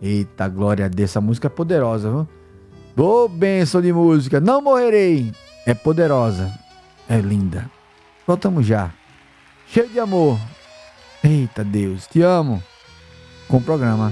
[0.00, 3.04] Eita, glória a Deus, essa música é poderosa, viu?
[3.04, 4.40] Ô, bênção de música.
[4.40, 5.30] Não morrerei.
[5.66, 6.50] É poderosa.
[7.06, 7.70] É linda.
[8.26, 8.90] Voltamos já.
[9.68, 10.38] Cheio de amor.
[11.22, 12.62] Eita, Deus, te amo.
[13.48, 14.10] Com o programa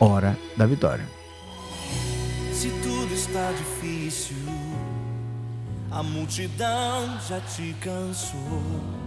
[0.00, 1.04] Hora da Vitória.
[2.52, 4.36] Se tudo está difícil,
[5.92, 9.05] a multidão já te cansou.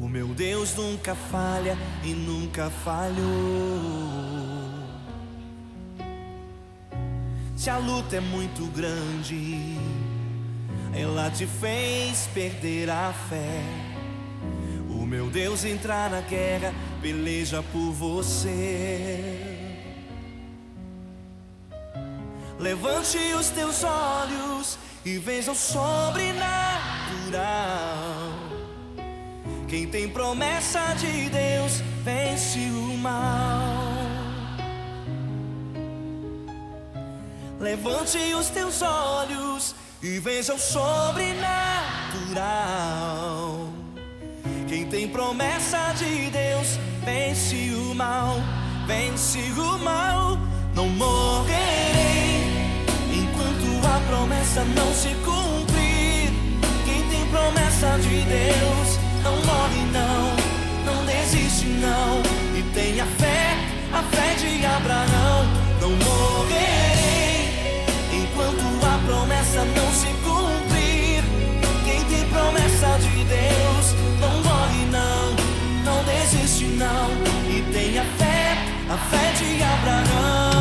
[0.00, 3.18] O meu Deus nunca falha e nunca falhou.
[7.56, 9.76] Se a luta é muito grande,
[10.94, 13.64] ela te fez perder a fé.
[14.88, 16.72] O meu Deus entrar na guerra,
[17.02, 19.66] peleja por você.
[22.56, 27.87] Levante os teus olhos e veja o sobrenatural.
[29.68, 33.98] Quem tem promessa de Deus vence o mal.
[37.60, 41.28] Levante os teus olhos e veja o sobrenatural.
[44.66, 48.36] Quem tem promessa de Deus vence o mal,
[48.86, 50.38] vence o mal.
[50.74, 52.40] Não morrerei
[53.12, 56.32] enquanto a promessa não se cumprir.
[56.86, 58.87] Quem tem promessa de Deus.
[59.28, 62.22] Não morre, não, não desiste, não.
[62.58, 63.58] E tenha fé,
[63.92, 65.44] a fé de Abraão.
[65.82, 67.52] Não morrerei
[68.10, 71.22] enquanto a promessa não se cumprir.
[71.84, 75.36] Quem tem promessa de Deus não morre, não,
[75.84, 77.10] não desiste, não.
[77.50, 78.56] E tenha fé,
[78.88, 80.57] a fé de Abraão.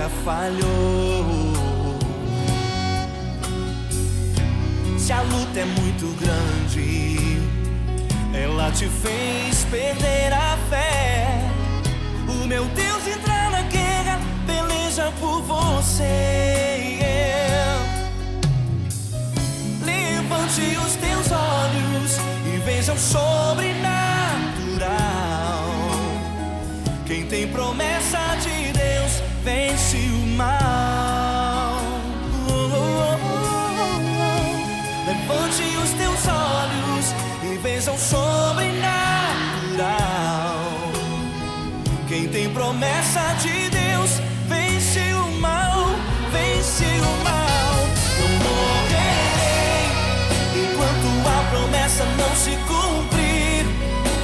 [0.00, 1.98] Nunca falhou.
[4.98, 7.38] Se a luta é muito grande,
[8.32, 11.28] ela te fez perder a fé.
[12.28, 16.38] O meu Deus entra na guerra, peleja por você.
[19.84, 23.80] Levante os teus olhos e veja o sobrenatural.
[27.06, 27.99] Quem tem promessa
[42.70, 45.88] promessa de Deus vence o mal,
[46.30, 47.74] vence o mal.
[48.20, 49.90] Não morrerei
[50.54, 53.66] enquanto a promessa não se cumprir.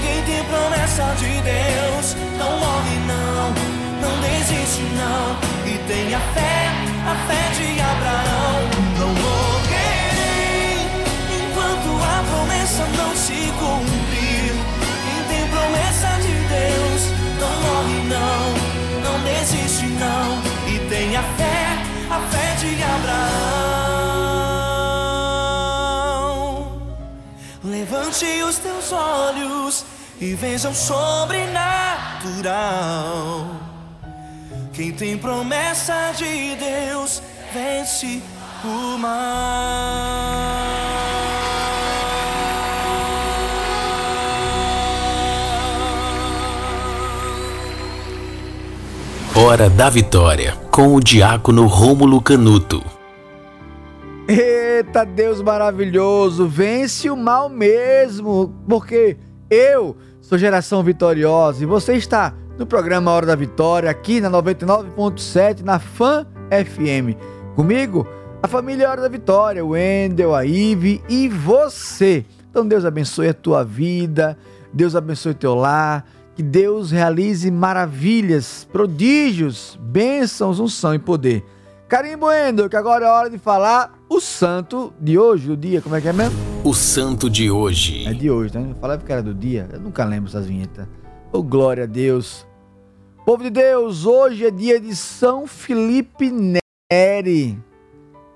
[0.00, 3.52] Quem tem promessa de Deus não morre, não,
[4.00, 5.36] não desiste, não.
[5.66, 6.70] E tenha fé,
[7.04, 8.58] a fé de Abraão.
[9.00, 10.86] Não morrerei
[11.36, 13.95] enquanto a promessa não se cumprir.
[17.66, 18.54] Morre, não,
[19.02, 20.40] não desiste, não.
[20.72, 23.66] E tenha fé, a fé de Abraão.
[27.64, 29.84] Levante os teus olhos
[30.20, 33.56] e veja o sobrenatural.
[34.72, 38.22] Quem tem promessa de Deus vence
[38.64, 41.15] o mal.
[49.38, 52.82] Hora da Vitória, com o diácono Rômulo Canuto.
[54.26, 59.18] Eita Deus maravilhoso, vence o mal mesmo, porque
[59.50, 65.60] eu sou geração vitoriosa e você está no programa Hora da Vitória, aqui na 99.7,
[65.60, 67.20] na Fan FM.
[67.54, 68.08] Comigo,
[68.42, 72.24] a família Hora da Vitória, o Wendel, a Ive e você.
[72.50, 74.38] Então Deus abençoe a tua vida,
[74.72, 76.06] Deus abençoe teu lar,
[76.36, 81.42] que Deus realize maravilhas, prodígios, bênçãos, unção e poder.
[81.88, 85.96] Carimbo Wendel, que agora é hora de falar o santo de hoje, o dia, como
[85.96, 86.36] é que é mesmo?
[86.62, 88.06] O santo de hoje.
[88.06, 88.66] É de hoje, né?
[88.70, 90.86] Eu falava que era do dia, eu nunca lembro essas vinhetas.
[91.32, 92.46] Oh, glória a Deus.
[93.24, 97.58] Povo de Deus, hoje é dia de São Felipe Neri.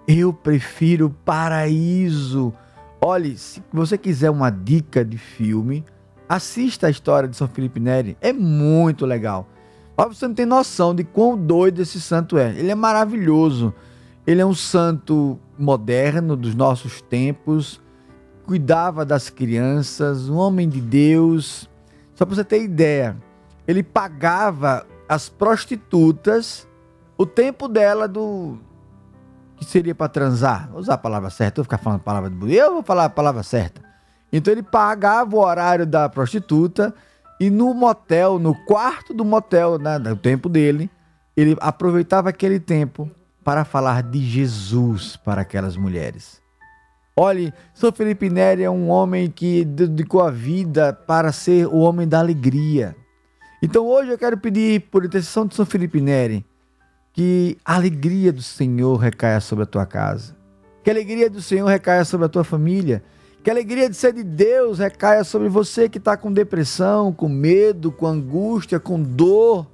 [0.09, 2.55] Eu prefiro Paraíso.
[2.99, 5.85] Olhe, se você quiser uma dica de filme,
[6.31, 8.17] assista a história de São Felipe Neri.
[8.21, 9.49] É muito legal.
[9.97, 12.51] Mas você não tem noção de quão doido esse santo é.
[12.51, 13.75] Ele é maravilhoso.
[14.25, 17.81] Ele é um santo moderno dos nossos tempos.
[18.47, 21.69] Cuidava das crianças, um homem de Deus.
[22.15, 23.17] Só para você ter ideia,
[23.67, 26.69] ele pagava as prostitutas
[27.19, 28.57] o tempo dela do
[29.57, 30.69] que seria para transar.
[30.71, 33.11] Vou usar a palavra certa, vou ficar falando a palavra bonito, eu vou falar a
[33.11, 33.90] palavra certa.
[34.33, 36.95] Então ele pagava o horário da prostituta
[37.39, 40.91] e no motel, no quarto do motel, né, no tempo dele,
[41.37, 43.11] ele aproveitava aquele tempo
[43.43, 46.41] para falar de Jesus para aquelas mulheres.
[47.17, 52.07] Olhe, São Felipe Neri é um homem que dedicou a vida para ser o homem
[52.07, 52.95] da alegria.
[53.63, 56.47] Então hoje eu quero pedir, por intercessão de São Felipe Neri,
[57.13, 60.37] que a alegria do Senhor recaia sobre a tua casa.
[60.83, 63.03] Que a alegria do Senhor recaia sobre a tua família.
[63.43, 67.29] Que a alegria de ser de Deus recaia sobre você que está com depressão, com
[67.29, 69.67] medo, com angústia, com dor.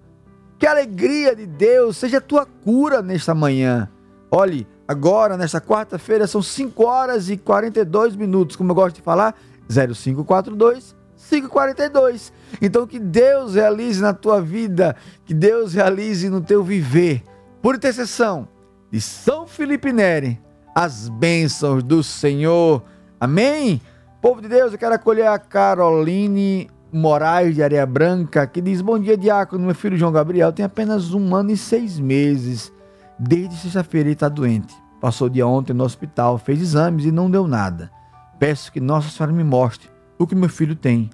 [0.58, 3.90] Que a alegria de Deus seja a tua cura nesta manhã.
[4.30, 9.34] Olhe, agora, nesta quarta-feira, são 5 horas e 42 minutos, como eu gosto de falar,
[9.68, 10.94] 0542
[11.28, 12.32] 542.
[12.60, 17.22] Então que Deus realize na tua vida, que Deus realize no teu viver,
[17.60, 18.48] por intercessão
[18.90, 20.40] de São Felipe Neri,
[20.74, 22.82] as bênçãos do Senhor.
[23.18, 23.80] Amém?
[24.20, 28.98] Povo de Deus, eu quero acolher a Caroline Moraes de Areia Branca, que diz: Bom
[28.98, 29.64] dia, diácono.
[29.64, 32.70] Meu filho João Gabriel tem apenas um ano e seis meses.
[33.18, 34.74] Desde sexta-feira ele está doente.
[35.00, 37.90] passou o dia ontem no hospital, fez exames e não deu nada.
[38.38, 39.88] Peço que Nossa Senhora me mostre
[40.18, 41.08] o que meu filho tem.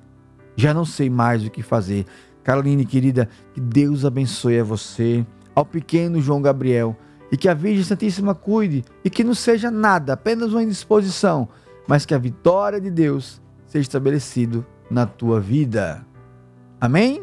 [0.57, 2.05] Já não sei mais o que fazer.
[2.42, 5.24] Caroline, querida, que Deus abençoe a você,
[5.55, 6.96] ao pequeno João Gabriel,
[7.30, 11.48] e que a Virgem Santíssima cuide, e que não seja nada, apenas uma indisposição,
[11.87, 16.05] mas que a vitória de Deus seja estabelecido na tua vida.
[16.80, 17.22] Amém?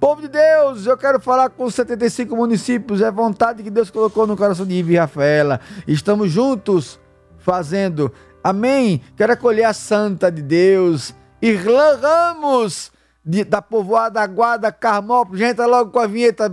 [0.00, 4.26] Povo de Deus, eu quero falar com os 75 municípios, é vontade que Deus colocou
[4.26, 5.60] no coração de Ive e Rafaela.
[5.86, 6.98] Estamos juntos
[7.38, 8.12] fazendo.
[8.42, 9.00] Amém?
[9.16, 11.14] Quero acolher a Santa de Deus.
[11.40, 12.90] Irlã Ramos,
[13.24, 15.40] de, da povoada Guarda Carmópolis.
[15.40, 16.52] Já entra logo com a vinheta.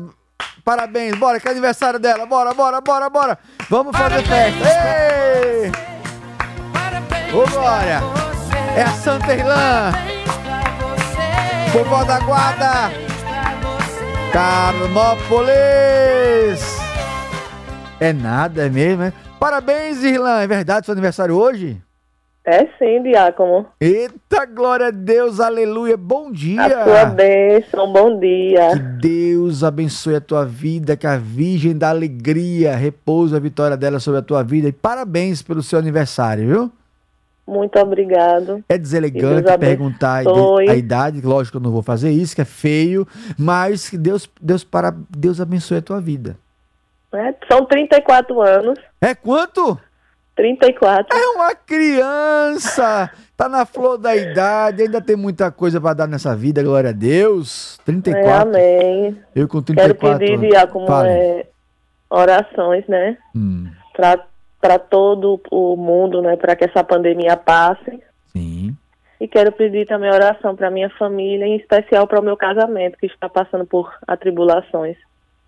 [0.64, 2.26] Parabéns, bora, que é aniversário dela.
[2.26, 3.39] Bora, bora, bora, bora.
[3.70, 4.66] Vamos fazer festa.
[4.68, 5.99] Ei!
[7.32, 8.00] Ô, Glória!
[8.76, 9.92] É a Santa Irlã.
[11.72, 12.92] Povoada da Guarda.
[14.34, 15.50] Carmópolis.
[18.00, 19.14] É nada, é mesmo, é?
[19.40, 20.42] Parabéns, Irlã.
[20.42, 21.80] É verdade, seu aniversário hoje?
[22.44, 23.68] É sim, Diácono.
[23.80, 25.96] Eita, glória a Deus, aleluia.
[25.96, 26.66] Bom dia.
[26.66, 28.72] A tua bênção, bom dia.
[28.72, 34.00] Que Deus abençoe a tua vida, que a Virgem da Alegria repousa a vitória dela
[34.00, 34.68] sobre a tua vida.
[34.68, 36.79] E parabéns pelo seu aniversário, viu?
[37.50, 38.64] Muito obrigado.
[38.70, 40.24] É deselegante perguntar
[40.70, 44.30] a idade, lógico que eu não vou fazer isso, que é feio, mas que Deus,
[44.39, 46.38] Deus, para, Deus abençoe a tua vida.
[47.12, 48.78] É, são 34 anos.
[49.02, 49.80] É quanto?
[50.36, 51.18] 34.
[51.18, 53.10] É uma criança!
[53.36, 56.93] Tá na flor da idade, ainda tem muita coisa para dar nessa vida, glória a
[56.93, 57.80] Deus.
[57.84, 58.32] 34.
[58.32, 59.18] É, amém.
[59.36, 60.20] Eu com Quero 34.
[60.20, 61.10] pedir, Diácono, Fale.
[61.10, 61.47] é,
[62.10, 63.18] orações, né?
[63.36, 63.68] Hum,
[64.62, 66.36] Para todo o mundo, né?
[66.36, 67.99] Para que essa pandemia passe.
[68.34, 68.76] sim.
[69.22, 73.05] E quero pedir também oração para minha família, em especial para o meu casamento, que
[73.05, 74.95] está passando por atribulações.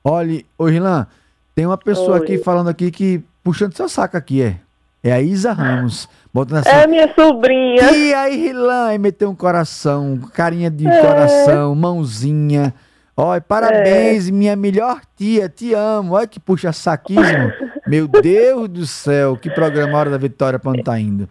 [0.03, 1.07] Olha, ô Rilan,
[1.55, 2.23] tem uma pessoa Oi.
[2.23, 4.55] aqui falando aqui que puxando seu saco aqui, é.
[5.01, 6.09] É a Isa Ramos.
[6.33, 6.69] Botando assim.
[6.69, 7.91] É minha sobrinha.
[7.95, 11.01] E aí, Rilan, meteu um coração, carinha de É.
[11.01, 12.73] coração, mãozinha.
[13.15, 16.13] Olha, parabéns, minha melhor tia, te amo.
[16.13, 17.51] Olha que puxa saquismo.
[17.85, 21.27] Meu Deus do céu, que programa Hora da Vitória pra onde tá indo.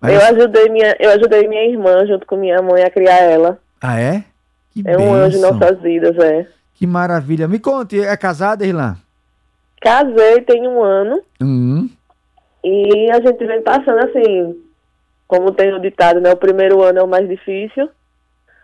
[0.00, 3.58] Mas- Eu ajudei minha, eu ajudei minha irmã junto com minha mãe a criar ela.
[3.80, 4.24] Ah, é?
[4.70, 5.58] Que É um anjo em bênção.
[5.58, 6.46] nossas vidas, é.
[6.74, 7.46] Que maravilha.
[7.48, 8.96] Me conte, é casada, Rilan?
[9.80, 11.88] Casei tem um ano Hum,
[12.64, 14.56] e a gente vem passando assim,
[15.26, 16.30] como tem o ditado, né?
[16.32, 17.88] O primeiro ano é o mais difícil.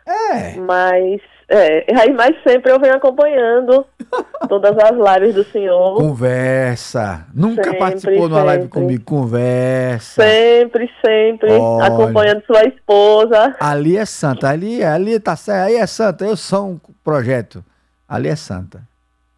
[0.08, 0.56] É.
[0.56, 3.84] Mas, é, aí, mas sempre eu venho acompanhando
[4.48, 5.96] todas as lives do senhor.
[5.96, 7.26] conversa.
[7.34, 8.80] Nunca Sempre, participou numa live sempre.
[8.80, 9.04] comigo.
[9.04, 10.22] Conversa.
[10.22, 11.86] Sempre, sempre, Olha.
[11.86, 13.54] acompanhando sua esposa.
[13.60, 17.62] Ali é santa, ali, ali tá certo, aí é santa, eu sou um projeto.
[18.08, 18.80] Ali é santa.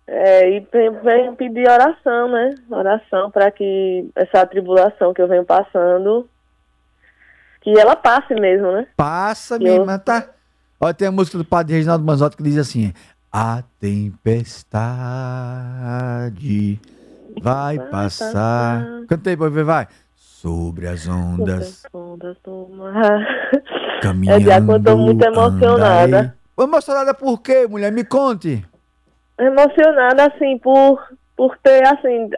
[0.07, 2.55] É, e vem- venho pedir oração, né?
[2.71, 6.29] Oração para que essa tribulação que eu venho passando,
[7.61, 8.87] que ela passe mesmo, né?
[8.97, 10.27] Passa, Eu- minha irmã, tá?
[10.81, 12.95] Olha, tem a música do padre Reginaldo Manzotti que diz assim:
[13.31, 14.81] A tempestade
[17.43, 18.87] vai passar.
[19.07, 19.87] Canta aí, pra ver, vai.
[20.17, 23.27] Sobre as ondas, Sobre as ondas do mar.
[24.01, 24.41] caminhando.
[24.41, 26.03] É, Diácono, eu tô muito emocionada.
[26.03, 26.31] andarei.
[26.59, 27.93] Emocionada por quê, mulher?
[27.93, 28.65] Me conte.
[29.39, 30.99] Emocionada, assim, por,
[31.37, 32.31] por ter, assim,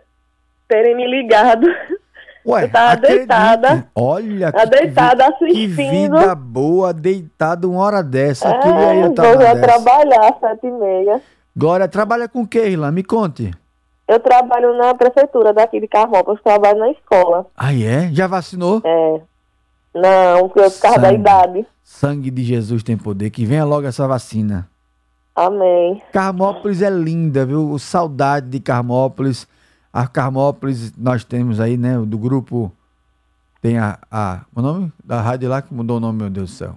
[0.69, 1.67] terem me ligado.
[2.47, 3.17] Ué, eu tava acredite.
[3.19, 3.87] deitada.
[3.95, 8.49] Olha Tava deitada vi- que vida boa, deitada uma hora dessa.
[8.49, 9.61] É, eu estar vou já dessa.
[9.67, 11.21] trabalhar às sete e meia.
[11.57, 12.91] Glória, trabalha com o que, Irlan?
[12.91, 13.53] Me conte.
[14.09, 17.47] Eu trabalho na prefeitura daqui de Carmópolis, trabalho na escola.
[17.57, 18.11] Ah, é?
[18.13, 18.83] Já vacinou?
[18.85, 19.21] É.
[19.95, 21.67] Não, por causa da idade.
[21.85, 23.31] Sangue de Jesus tem poder.
[23.31, 24.69] Que venha logo essa vacina.
[25.35, 26.03] Amém.
[26.13, 27.79] Carmópolis é linda, viu?
[27.79, 29.47] Saudade de Carmópolis.
[29.93, 31.99] A Carmópolis, nós temos aí, né?
[31.99, 32.73] Do grupo.
[33.61, 33.99] Tem a.
[34.11, 36.75] a o nome da rádio lá que mudou o nome, meu Deus do céu.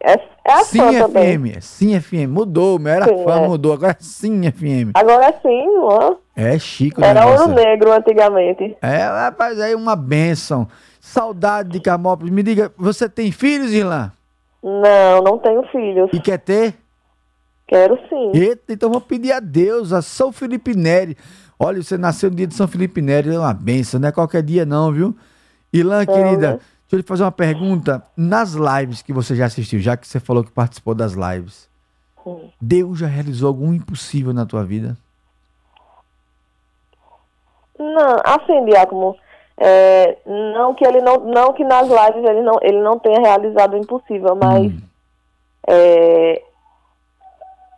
[0.00, 1.38] É, é a Sim fã também.
[1.38, 1.60] FM.
[1.60, 2.28] Sim FM.
[2.28, 2.92] Mudou, meu.
[2.92, 3.46] Era Sim, fã, é.
[3.46, 3.72] mudou.
[3.72, 4.90] Agora é Sim FM.
[4.94, 6.16] Agora sim, ó.
[6.34, 8.76] É chique o Era ouro negro antigamente.
[8.82, 10.66] É, rapaz, aí uma benção.
[11.00, 12.32] Saudade de Carmópolis.
[12.32, 14.10] Me diga, você tem filhos, Irlan?
[14.62, 16.10] Não, não tenho filhos.
[16.12, 16.74] E quer ter?
[17.68, 18.30] Quero sim.
[18.34, 21.16] Eita, então vou pedir a Deus, a São Felipe Neri.
[21.58, 24.42] Olha, você nasceu no dia de São Felipe Neri, é uma benção, não é qualquer
[24.42, 25.16] dia não, viu?
[25.72, 26.58] Ilan, querida, né?
[26.58, 28.02] deixa eu lhe fazer uma pergunta.
[28.16, 31.68] Nas lives que você já assistiu, já que você falou que participou das lives,
[32.26, 32.50] Hum.
[32.60, 34.96] Deus já realizou algum impossível na tua vida?
[37.78, 39.14] Não, assim, Diácono,
[39.56, 43.74] é, não que ele não, não que nas lives ele não, ele não tenha realizado
[43.74, 44.80] o impossível, mas Hum.
[45.68, 46.42] é,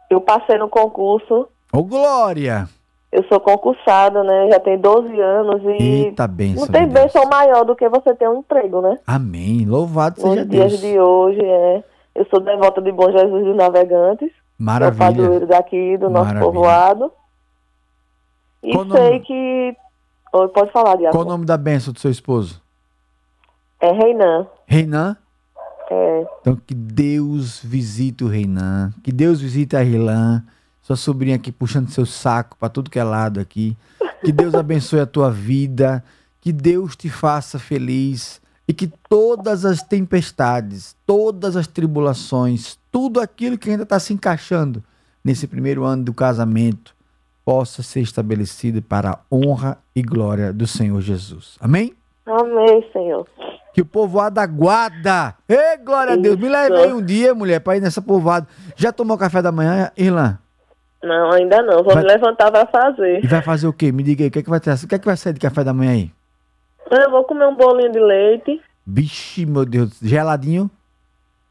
[0.09, 2.67] eu passei no concurso, Ô, Glória!
[3.11, 4.51] Eu sou concursada, né?
[4.51, 6.67] Já tem 12 anos e Eita bênção.
[6.67, 8.99] não tem bênção maior do que você ter um emprego, né?
[9.07, 9.65] Amém.
[9.67, 10.81] Louvado seja Nos dias Deus.
[10.81, 11.85] de hoje, é.
[12.15, 14.29] Eu sou devota de Bom Jesus dos Navegantes.
[14.31, 14.99] Sou Maravilha.
[15.07, 16.53] padroeiro daqui do nosso Maravilha.
[16.53, 17.13] povoado.
[18.63, 19.21] E Qual sei nome?
[19.21, 19.77] que.
[20.33, 21.17] Pode falar, Diaco.
[21.17, 22.61] Qual o nome da bênção do seu esposo?
[23.81, 24.47] É Reinan.
[24.67, 25.17] Reinan?
[25.91, 26.27] É.
[26.41, 30.43] Então que Deus visite o Reinan, que Deus visite a Rilan,
[30.89, 33.77] sua sobrinha aqui puxando seu saco para tudo que é lado aqui.
[34.25, 36.03] Que Deus abençoe a tua vida,
[36.41, 43.59] que Deus te faça feliz e que todas as tempestades, todas as tribulações, tudo aquilo
[43.59, 44.83] que ainda está se encaixando
[45.23, 46.97] nesse primeiro ano do casamento
[47.45, 51.59] possa ser estabelecido para a honra e glória do Senhor Jesus.
[51.61, 51.93] Amém?
[52.25, 53.29] Amém, Senhor.
[53.75, 55.35] Que o povoado aguarda.
[55.47, 56.37] Ei, glória a Deus.
[56.39, 58.49] Me leve aí um dia, mulher, pra ir nessa povoada.
[58.75, 60.39] Já tomou café da manhã, Irlan?
[61.03, 61.83] Não, ainda não.
[61.83, 63.25] Vou Vai- me levantar pra fazer.
[63.25, 63.93] E vai fazer o quê?
[63.93, 64.73] Me diga aí, o que, é que vai ter?
[64.73, 66.11] O que é que vai sair de café da manhã aí?
[66.91, 70.71] Eu vou comer um bolinho de leite, Vixe, meu Deus, geladinho.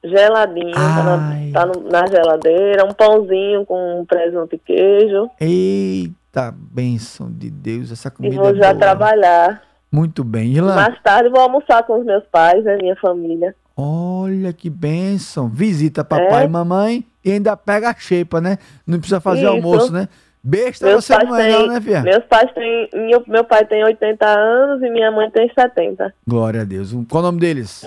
[0.03, 1.51] geladinho, tá, na, Ai.
[1.53, 5.29] tá no- na geladeira, um pãozinho com presunto e queijo.
[5.39, 8.75] Eita, bênção de Deus, essa E comida vou é já boa.
[8.75, 9.61] trabalhar.
[9.91, 10.75] Muito bem, Irlan.
[10.75, 13.55] Mais tarde vou almoçar com os meus pais, né, minha família.
[13.75, 15.47] Olha que bênção.
[15.47, 16.45] Visita papai É?
[16.45, 18.57] e mamãe e ainda pega a xepa, né?
[18.85, 19.49] Não precisa fazer Isso.
[19.49, 20.07] almoço, né?
[20.41, 22.01] Besta Meus você não é não, né, filha?
[22.03, 26.13] meus pais têm, meu, meu pai tem 80 anos e minha mãe tem 70.
[26.25, 26.95] Glória a Deus.
[27.09, 27.85] Qual o nome deles?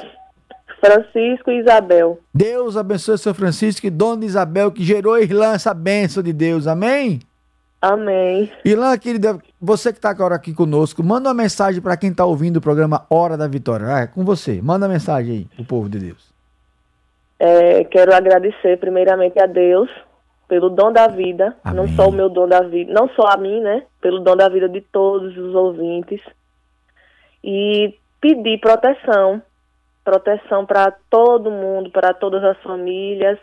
[0.78, 2.18] Francisco e Isabel.
[2.34, 6.66] Deus abençoe seu Francisco e Dona Isabel, que gerou Irlã essa bênção de Deus.
[6.66, 7.20] Amém?
[7.80, 8.52] Amém.
[8.62, 12.58] Irlã, querida, você que está agora aqui conosco, manda uma mensagem para quem está ouvindo
[12.58, 13.86] o programa Hora da Vitória.
[13.86, 14.60] Ah, é com você.
[14.60, 16.29] Manda uma mensagem aí pro povo de Deus.
[17.42, 19.88] É, quero agradecer primeiramente a Deus
[20.46, 21.96] pelo dom da vida, não Amém.
[21.96, 23.86] só o meu dom da vida, não só a mim, né?
[23.98, 26.20] Pelo dom da vida de todos os ouvintes.
[27.42, 29.40] E pedir proteção,
[30.04, 33.38] proteção para todo mundo, para todas as famílias,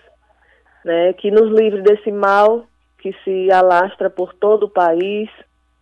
[0.85, 1.13] né?
[1.13, 2.65] Que nos livre desse mal
[2.99, 5.27] que se alastra por todo o país,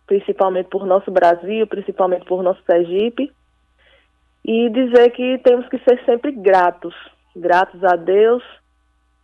[0.06, 3.30] principalmente por nosso Brasil, principalmente por nosso Sergipe.
[4.42, 6.94] E dizer que temos que ser sempre gratos,
[7.36, 8.42] gratos a Deus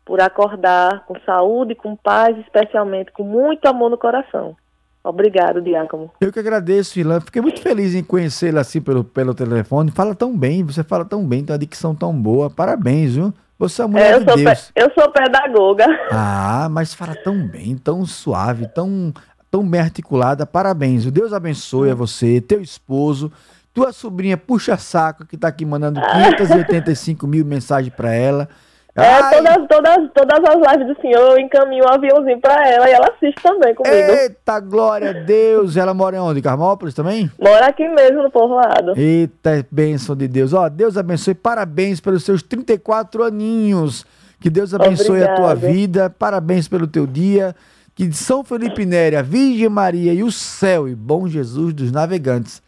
[0.04, 4.56] por acordar com saúde, com paz, especialmente com muito amor no coração.
[5.04, 6.10] Obrigado, Diácono.
[6.20, 7.20] Eu que agradeço, Irlã.
[7.20, 9.90] Fiquei muito feliz em conhecê-la assim pelo, pelo telefone.
[9.90, 12.48] Fala tão bem, você fala tão bem, tem uma dicção tão boa.
[12.48, 13.34] Parabéns, viu?
[13.58, 14.72] Você é uma mulher É, eu, de sou Deus.
[14.76, 15.86] eu sou pedagoga.
[16.10, 19.12] Ah, mas fala tão bem, tão suave, tão,
[19.50, 20.46] tão bem articulada.
[20.46, 21.04] Parabéns.
[21.06, 23.32] O Deus abençoe a você, teu esposo,
[23.74, 28.48] tua sobrinha puxa saco que tá aqui mandando 585 mil mensagens pra ela.
[28.94, 32.92] É, todas, todas, todas as lives do senhor eu encaminho um aviãozinho pra ela e
[32.92, 33.94] ela assiste também comigo.
[33.94, 35.78] Eita, glória a Deus.
[35.78, 36.42] Ela mora em onde?
[36.42, 37.30] Carmópolis também?
[37.40, 38.92] Mora aqui mesmo no povoado.
[38.94, 40.52] Eita, bênção de Deus.
[40.52, 41.34] Ó, Deus abençoe.
[41.34, 44.04] Parabéns pelos seus 34 aninhos.
[44.38, 45.72] Que Deus abençoe a tua Obrigada.
[45.72, 46.10] vida.
[46.10, 47.56] Parabéns pelo teu dia.
[47.94, 52.62] Que São Felipe Néria, a Virgem Maria e o céu e bom Jesus dos navegantes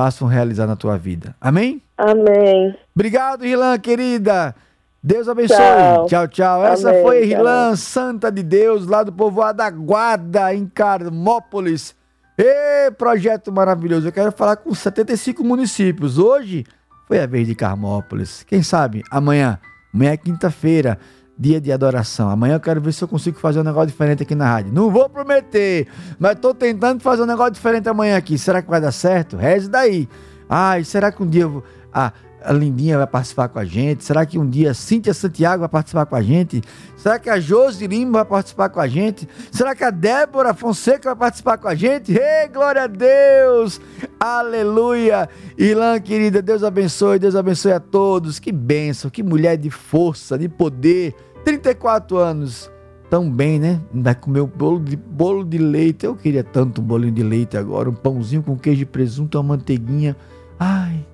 [0.00, 1.36] façam realizar na tua vida.
[1.38, 1.82] Amém?
[1.98, 2.74] Amém.
[2.94, 4.54] Obrigado, Rilan, querida.
[5.02, 5.58] Deus abençoe.
[5.58, 6.06] Tchau.
[6.06, 6.64] Tchau, tchau.
[6.64, 7.28] Essa Amém, foi tchau.
[7.28, 11.94] Rilan, Santa de Deus, lá do povoado da Guarda, em Carmópolis.
[12.38, 14.08] Ê, projeto maravilhoso.
[14.08, 16.16] Eu quero falar com 75 municípios.
[16.16, 16.64] Hoje
[17.06, 18.42] foi a vez de Carmópolis.
[18.44, 19.58] Quem sabe amanhã,
[19.92, 20.98] amanhã é quinta-feira,
[21.40, 22.28] dia de adoração.
[22.28, 24.72] Amanhã eu quero ver se eu consigo fazer um negócio diferente aqui na rádio.
[24.74, 25.88] Não vou prometer,
[26.18, 28.36] mas tô tentando fazer um negócio diferente amanhã aqui.
[28.36, 29.38] Será que vai dar certo?
[29.38, 30.06] Reze daí.
[30.46, 31.64] Ai, será que um dia vou...
[31.92, 32.12] Ah,
[32.42, 34.04] a Lindinha vai participar com a gente?
[34.04, 36.62] Será que um dia a Cíntia Santiago vai participar com a gente?
[36.96, 39.28] Será que a Josi Lima vai participar com a gente?
[39.50, 42.12] Será que a Débora Fonseca vai participar com a gente?
[42.12, 43.80] Ei, glória a Deus!
[44.18, 45.28] Aleluia!
[45.56, 48.38] Ilan, querida, Deus abençoe, Deus abençoe a todos.
[48.38, 51.14] Que bênção, que mulher de força, de poder.
[51.44, 52.70] 34 anos.
[53.08, 53.80] Tão bem, né?
[53.92, 56.06] Ainda comeu bolo de, bolo de leite.
[56.06, 57.90] Eu queria tanto um bolinho de leite agora.
[57.90, 60.16] Um pãozinho com queijo e presunto, uma manteiguinha.
[60.58, 61.04] Ai,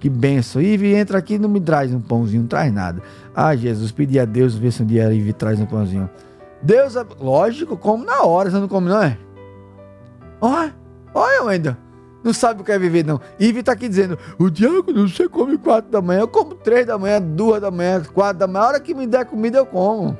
[0.00, 0.60] que benção.
[0.60, 3.00] Ive, entra aqui não me traz um pãozinho, não traz nada.
[3.34, 6.10] Ah, Jesus, pedi a Deus ver se um dia Ive traz um pãozinho.
[6.60, 9.16] Deus, lógico, como na hora, você não come, não é?
[10.40, 10.74] Olha,
[11.14, 11.76] olha, Wendel.
[12.24, 13.20] Não sabe o que é viver, não.
[13.38, 16.86] Ive tá aqui dizendo: o Diago, não você come quatro da manhã, eu como três
[16.86, 18.64] da manhã, duas da manhã, quatro da manhã.
[18.64, 20.18] A hora que me der comida, eu como.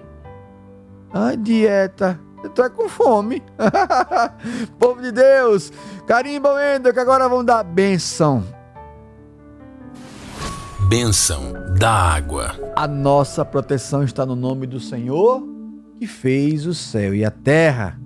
[1.13, 2.21] Ai, dieta.
[2.43, 3.43] Eu tô é com fome.
[4.79, 5.73] Povo de Deus,
[6.07, 8.45] carimba, Wendel, que agora vão dar benção.
[10.87, 12.55] Bênção da água.
[12.77, 15.43] A nossa proteção está no nome do Senhor
[15.99, 17.99] que fez o céu e a terra.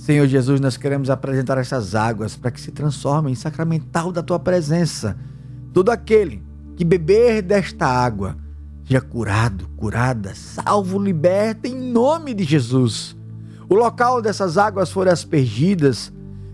[0.00, 4.38] Senhor Jesus, nós queremos apresentar essas águas para que se transformem em sacramental da tua
[4.38, 5.14] presença.
[5.74, 6.42] Todo aquele
[6.74, 8.34] que beber desta água
[8.82, 13.14] seja curado, curada, salvo, liberta em nome de Jesus.
[13.68, 16.10] O local dessas águas forem aspergidas,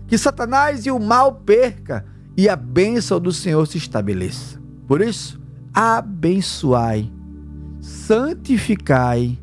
[0.07, 4.59] que Satanás e o mal perca e a bênção do Senhor se estabeleça.
[4.85, 5.39] Por isso,
[5.73, 7.09] abençoai,
[7.79, 9.39] santificai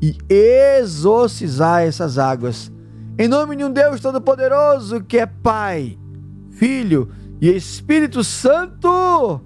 [0.00, 2.72] e exorcizai essas águas.
[3.16, 5.96] Em nome de um Deus Todo-Poderoso que é Pai,
[6.50, 7.08] Filho
[7.40, 9.40] e Espírito Santo.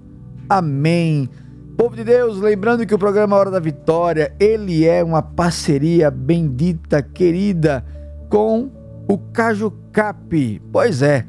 [0.49, 1.29] Amém.
[1.77, 7.03] Povo de Deus, lembrando que o programa Hora da Vitória, ele é uma parceria bendita,
[7.03, 7.85] querida,
[8.27, 8.71] com
[9.07, 10.61] o Caju Cap.
[10.71, 11.23] Pois é,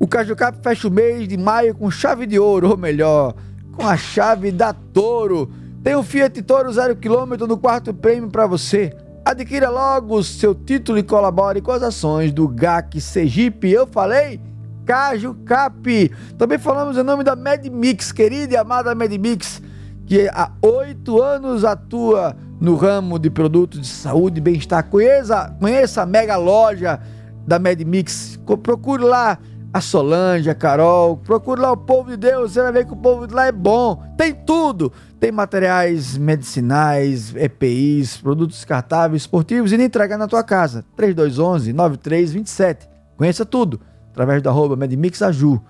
[0.00, 3.34] o Caju Cap fecha o mês de maio com chave de ouro, ou melhor,
[3.72, 5.50] com a chave da Toro.
[5.84, 8.90] Tem o Fiat Toro 0 km no quarto prêmio para você.
[9.28, 13.70] Adquira logo o seu título e colabore com as ações do GAC Sergipe.
[13.70, 14.40] Eu falei?
[14.86, 16.10] Caju Cap.
[16.38, 19.60] Também falamos em nome da MedMix, querida e amada MedMix,
[20.06, 24.84] que há oito anos atua no ramo de produtos de saúde e bem-estar.
[24.84, 26.98] Conheça, conheça a mega loja
[27.46, 28.40] da MedMix.
[28.62, 29.38] Procure lá
[29.72, 32.96] a Solange, a Carol, procure lá o povo de Deus, você vai ver que o
[32.96, 34.02] povo de lá é bom.
[34.16, 34.92] Tem tudo.
[35.20, 40.84] Tem materiais medicinais, EPIs, produtos descartáveis, esportivos e nem entrega na tua casa.
[40.96, 42.88] 3211 9327.
[43.16, 45.60] Conheça tudo através do arroba MedMixAju.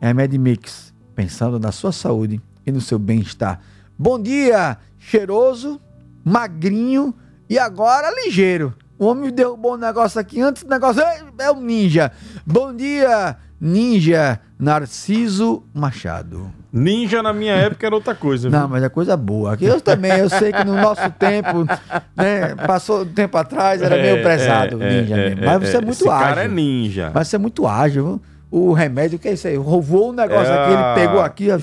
[0.00, 3.60] É a MedMix, pensando na sua saúde e no seu bem-estar.
[3.98, 5.80] Bom dia, cheiroso,
[6.24, 7.14] magrinho
[7.48, 8.74] e agora ligeiro.
[8.98, 11.02] O homem derrubou um negócio aqui antes do negócio.
[11.38, 12.10] É o ninja.
[12.46, 16.50] Bom dia, ninja Narciso Machado.
[16.72, 18.48] Ninja na minha época era outra coisa.
[18.50, 18.58] Viu?
[18.58, 19.54] Não, mas é coisa boa.
[19.54, 21.64] Aqui eu também, eu sei que no nosso tempo,
[22.16, 25.44] né, passou um tempo atrás, era meio prezado é, ninja é, mesmo.
[25.46, 26.26] Mas você é muito Esse ágil.
[26.28, 27.10] cara é ninja.
[27.14, 28.04] Mas você é muito ágil.
[28.04, 28.22] viu?
[28.50, 29.56] O remédio, que é isso aí?
[29.56, 31.48] Roubou um negócio É aqui, ele a- pegou aqui.
[31.50, 31.58] ó.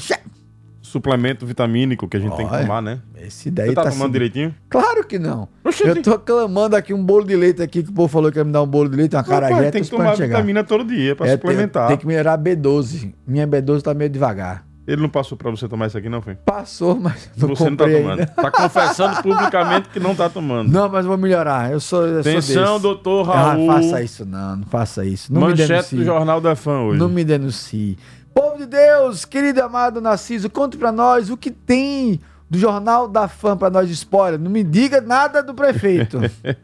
[0.94, 3.00] Suplemento vitamínico que a gente tem que Olha, tomar, né?
[3.20, 4.54] Esse daí Você tá, tá tomando assim- direitinho?
[4.70, 5.48] Claro que não.
[5.66, 5.90] Oxente.
[5.98, 8.44] Eu tô clamando aqui um bolo de leite aqui, que o povo falou que ia
[8.44, 11.28] me dar um bolo de leite, uma carajé, tem que tomar vitamina todo dia pra
[11.28, 11.88] É, suplementar.
[11.88, 13.12] Tem, tem que melhorar a B12.
[13.26, 14.66] Minha B12 tá meio devagar.
[14.86, 16.36] Ele não passou pra você tomar isso aqui, não, foi?
[16.36, 18.10] Passou, mas não Você não tá tomando.
[18.12, 18.26] ainda.
[18.28, 20.70] Tá confessando publicamente que não tá tomando.
[20.70, 21.72] Não, mas vou melhorar.
[21.72, 23.66] Eu sou, eu Atenção, sou doutor Ah, Raul.
[23.66, 25.34] faça isso não, não faça isso.
[25.34, 27.00] Não Manchete do Jornal da Fã hoje.
[27.00, 27.98] Não me denuncie.
[28.34, 32.20] Povo de Deus, querido e amado Narciso, conte pra nós o que tem
[32.50, 34.40] do Jornal da Fã pra nós de spoiler.
[34.40, 36.20] Não me diga nada do prefeito.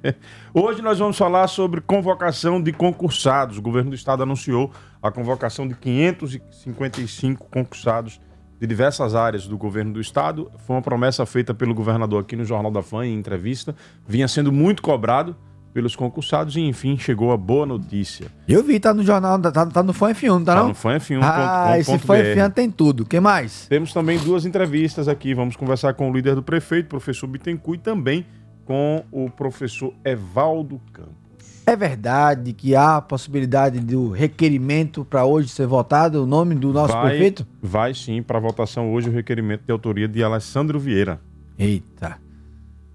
[0.54, 3.58] Hoje nós vamos falar sobre convocação de concursados.
[3.58, 8.20] O governo do estado anunciou a convocação de 555 concursados
[8.60, 10.52] de diversas áreas do governo do estado.
[10.66, 13.76] Foi uma promessa feita pelo governador aqui no Jornal da Fã em entrevista.
[14.08, 15.36] Vinha sendo muito cobrado
[15.74, 18.28] pelos concursados e enfim chegou a boa notícia.
[18.48, 20.68] Eu vi, tá no jornal, tá, tá no Fã F1, não tá Tá não?
[20.70, 21.24] no fanf1.com.br.
[21.24, 23.06] Ah, esse Fã F1 tem tudo.
[23.06, 23.68] Quem mais?
[23.68, 25.34] Temos também duas entrevistas aqui.
[25.34, 28.26] Vamos conversar com o líder do prefeito, professor Bittencourt, e também
[28.66, 31.18] com o professor Evaldo Campos.
[31.66, 36.74] É verdade que há a possibilidade do requerimento para hoje ser votado o nome do
[36.74, 37.46] nosso vai, prefeito?
[37.62, 41.22] Vai sim para votação hoje o requerimento de autoria de Alessandro Vieira.
[41.60, 42.18] Eita,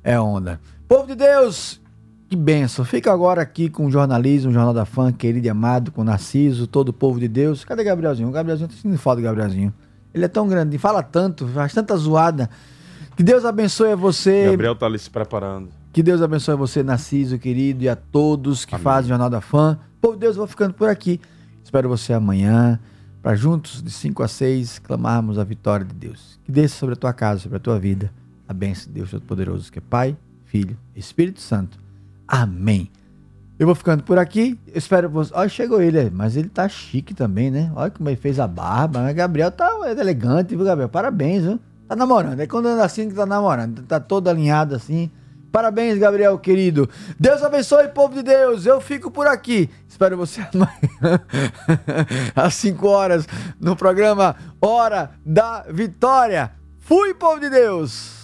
[0.02, 0.60] é onda.
[0.88, 1.80] Povo de Deus,
[2.28, 2.84] que benção.
[2.84, 6.04] Fica agora aqui com o jornalismo, o Jornal da Fã, querido e amado, com o
[6.04, 7.64] Narciso, todo o povo de Deus.
[7.64, 8.28] Cadê Gabrielzinho?
[8.28, 9.72] O Gabrielzinho tá sentindo falta do Gabrielzinho.
[10.12, 12.48] Ele é tão grande, fala tanto, faz tanta zoada.
[13.16, 14.50] Que Deus abençoe você.
[14.50, 15.68] Gabriel tá ali se preparando.
[15.92, 19.78] Que Deus abençoe você, Narciso, querido, e a todos que fazem o Jornal da Fã.
[20.00, 21.20] Povo de Deus, eu vou ficando por aqui.
[21.62, 22.80] Espero você amanhã,
[23.22, 26.38] para juntos, de 5 a 6, clamarmos a vitória de Deus.
[26.44, 28.12] Que desça sobre a tua casa, sobre a tua vida,
[28.48, 31.83] a bênção de Deus Todo-Poderoso, que é Pai, Filho e Espírito Santo.
[32.26, 32.90] Amém.
[33.58, 34.58] Eu vou ficando por aqui.
[34.66, 35.32] Eu espero você.
[35.34, 37.70] Olha, chegou ele, mas ele tá chique também, né?
[37.76, 39.00] Olha como ele fez a barba.
[39.00, 40.88] Mas Gabriel tá elegante, viu, Gabriel?
[40.88, 41.60] Parabéns, viu?
[41.86, 42.40] Tá namorando.
[42.40, 43.82] É quando anda assim que tá namorando.
[43.82, 45.10] Tá todo alinhado assim.
[45.52, 46.90] Parabéns, Gabriel, querido.
[47.16, 48.66] Deus abençoe, povo de Deus.
[48.66, 49.70] Eu fico por aqui.
[49.88, 51.20] Espero você amanhã,
[52.34, 53.28] às 5 horas,
[53.60, 56.50] no programa Hora da Vitória.
[56.80, 58.23] Fui, povo de Deus.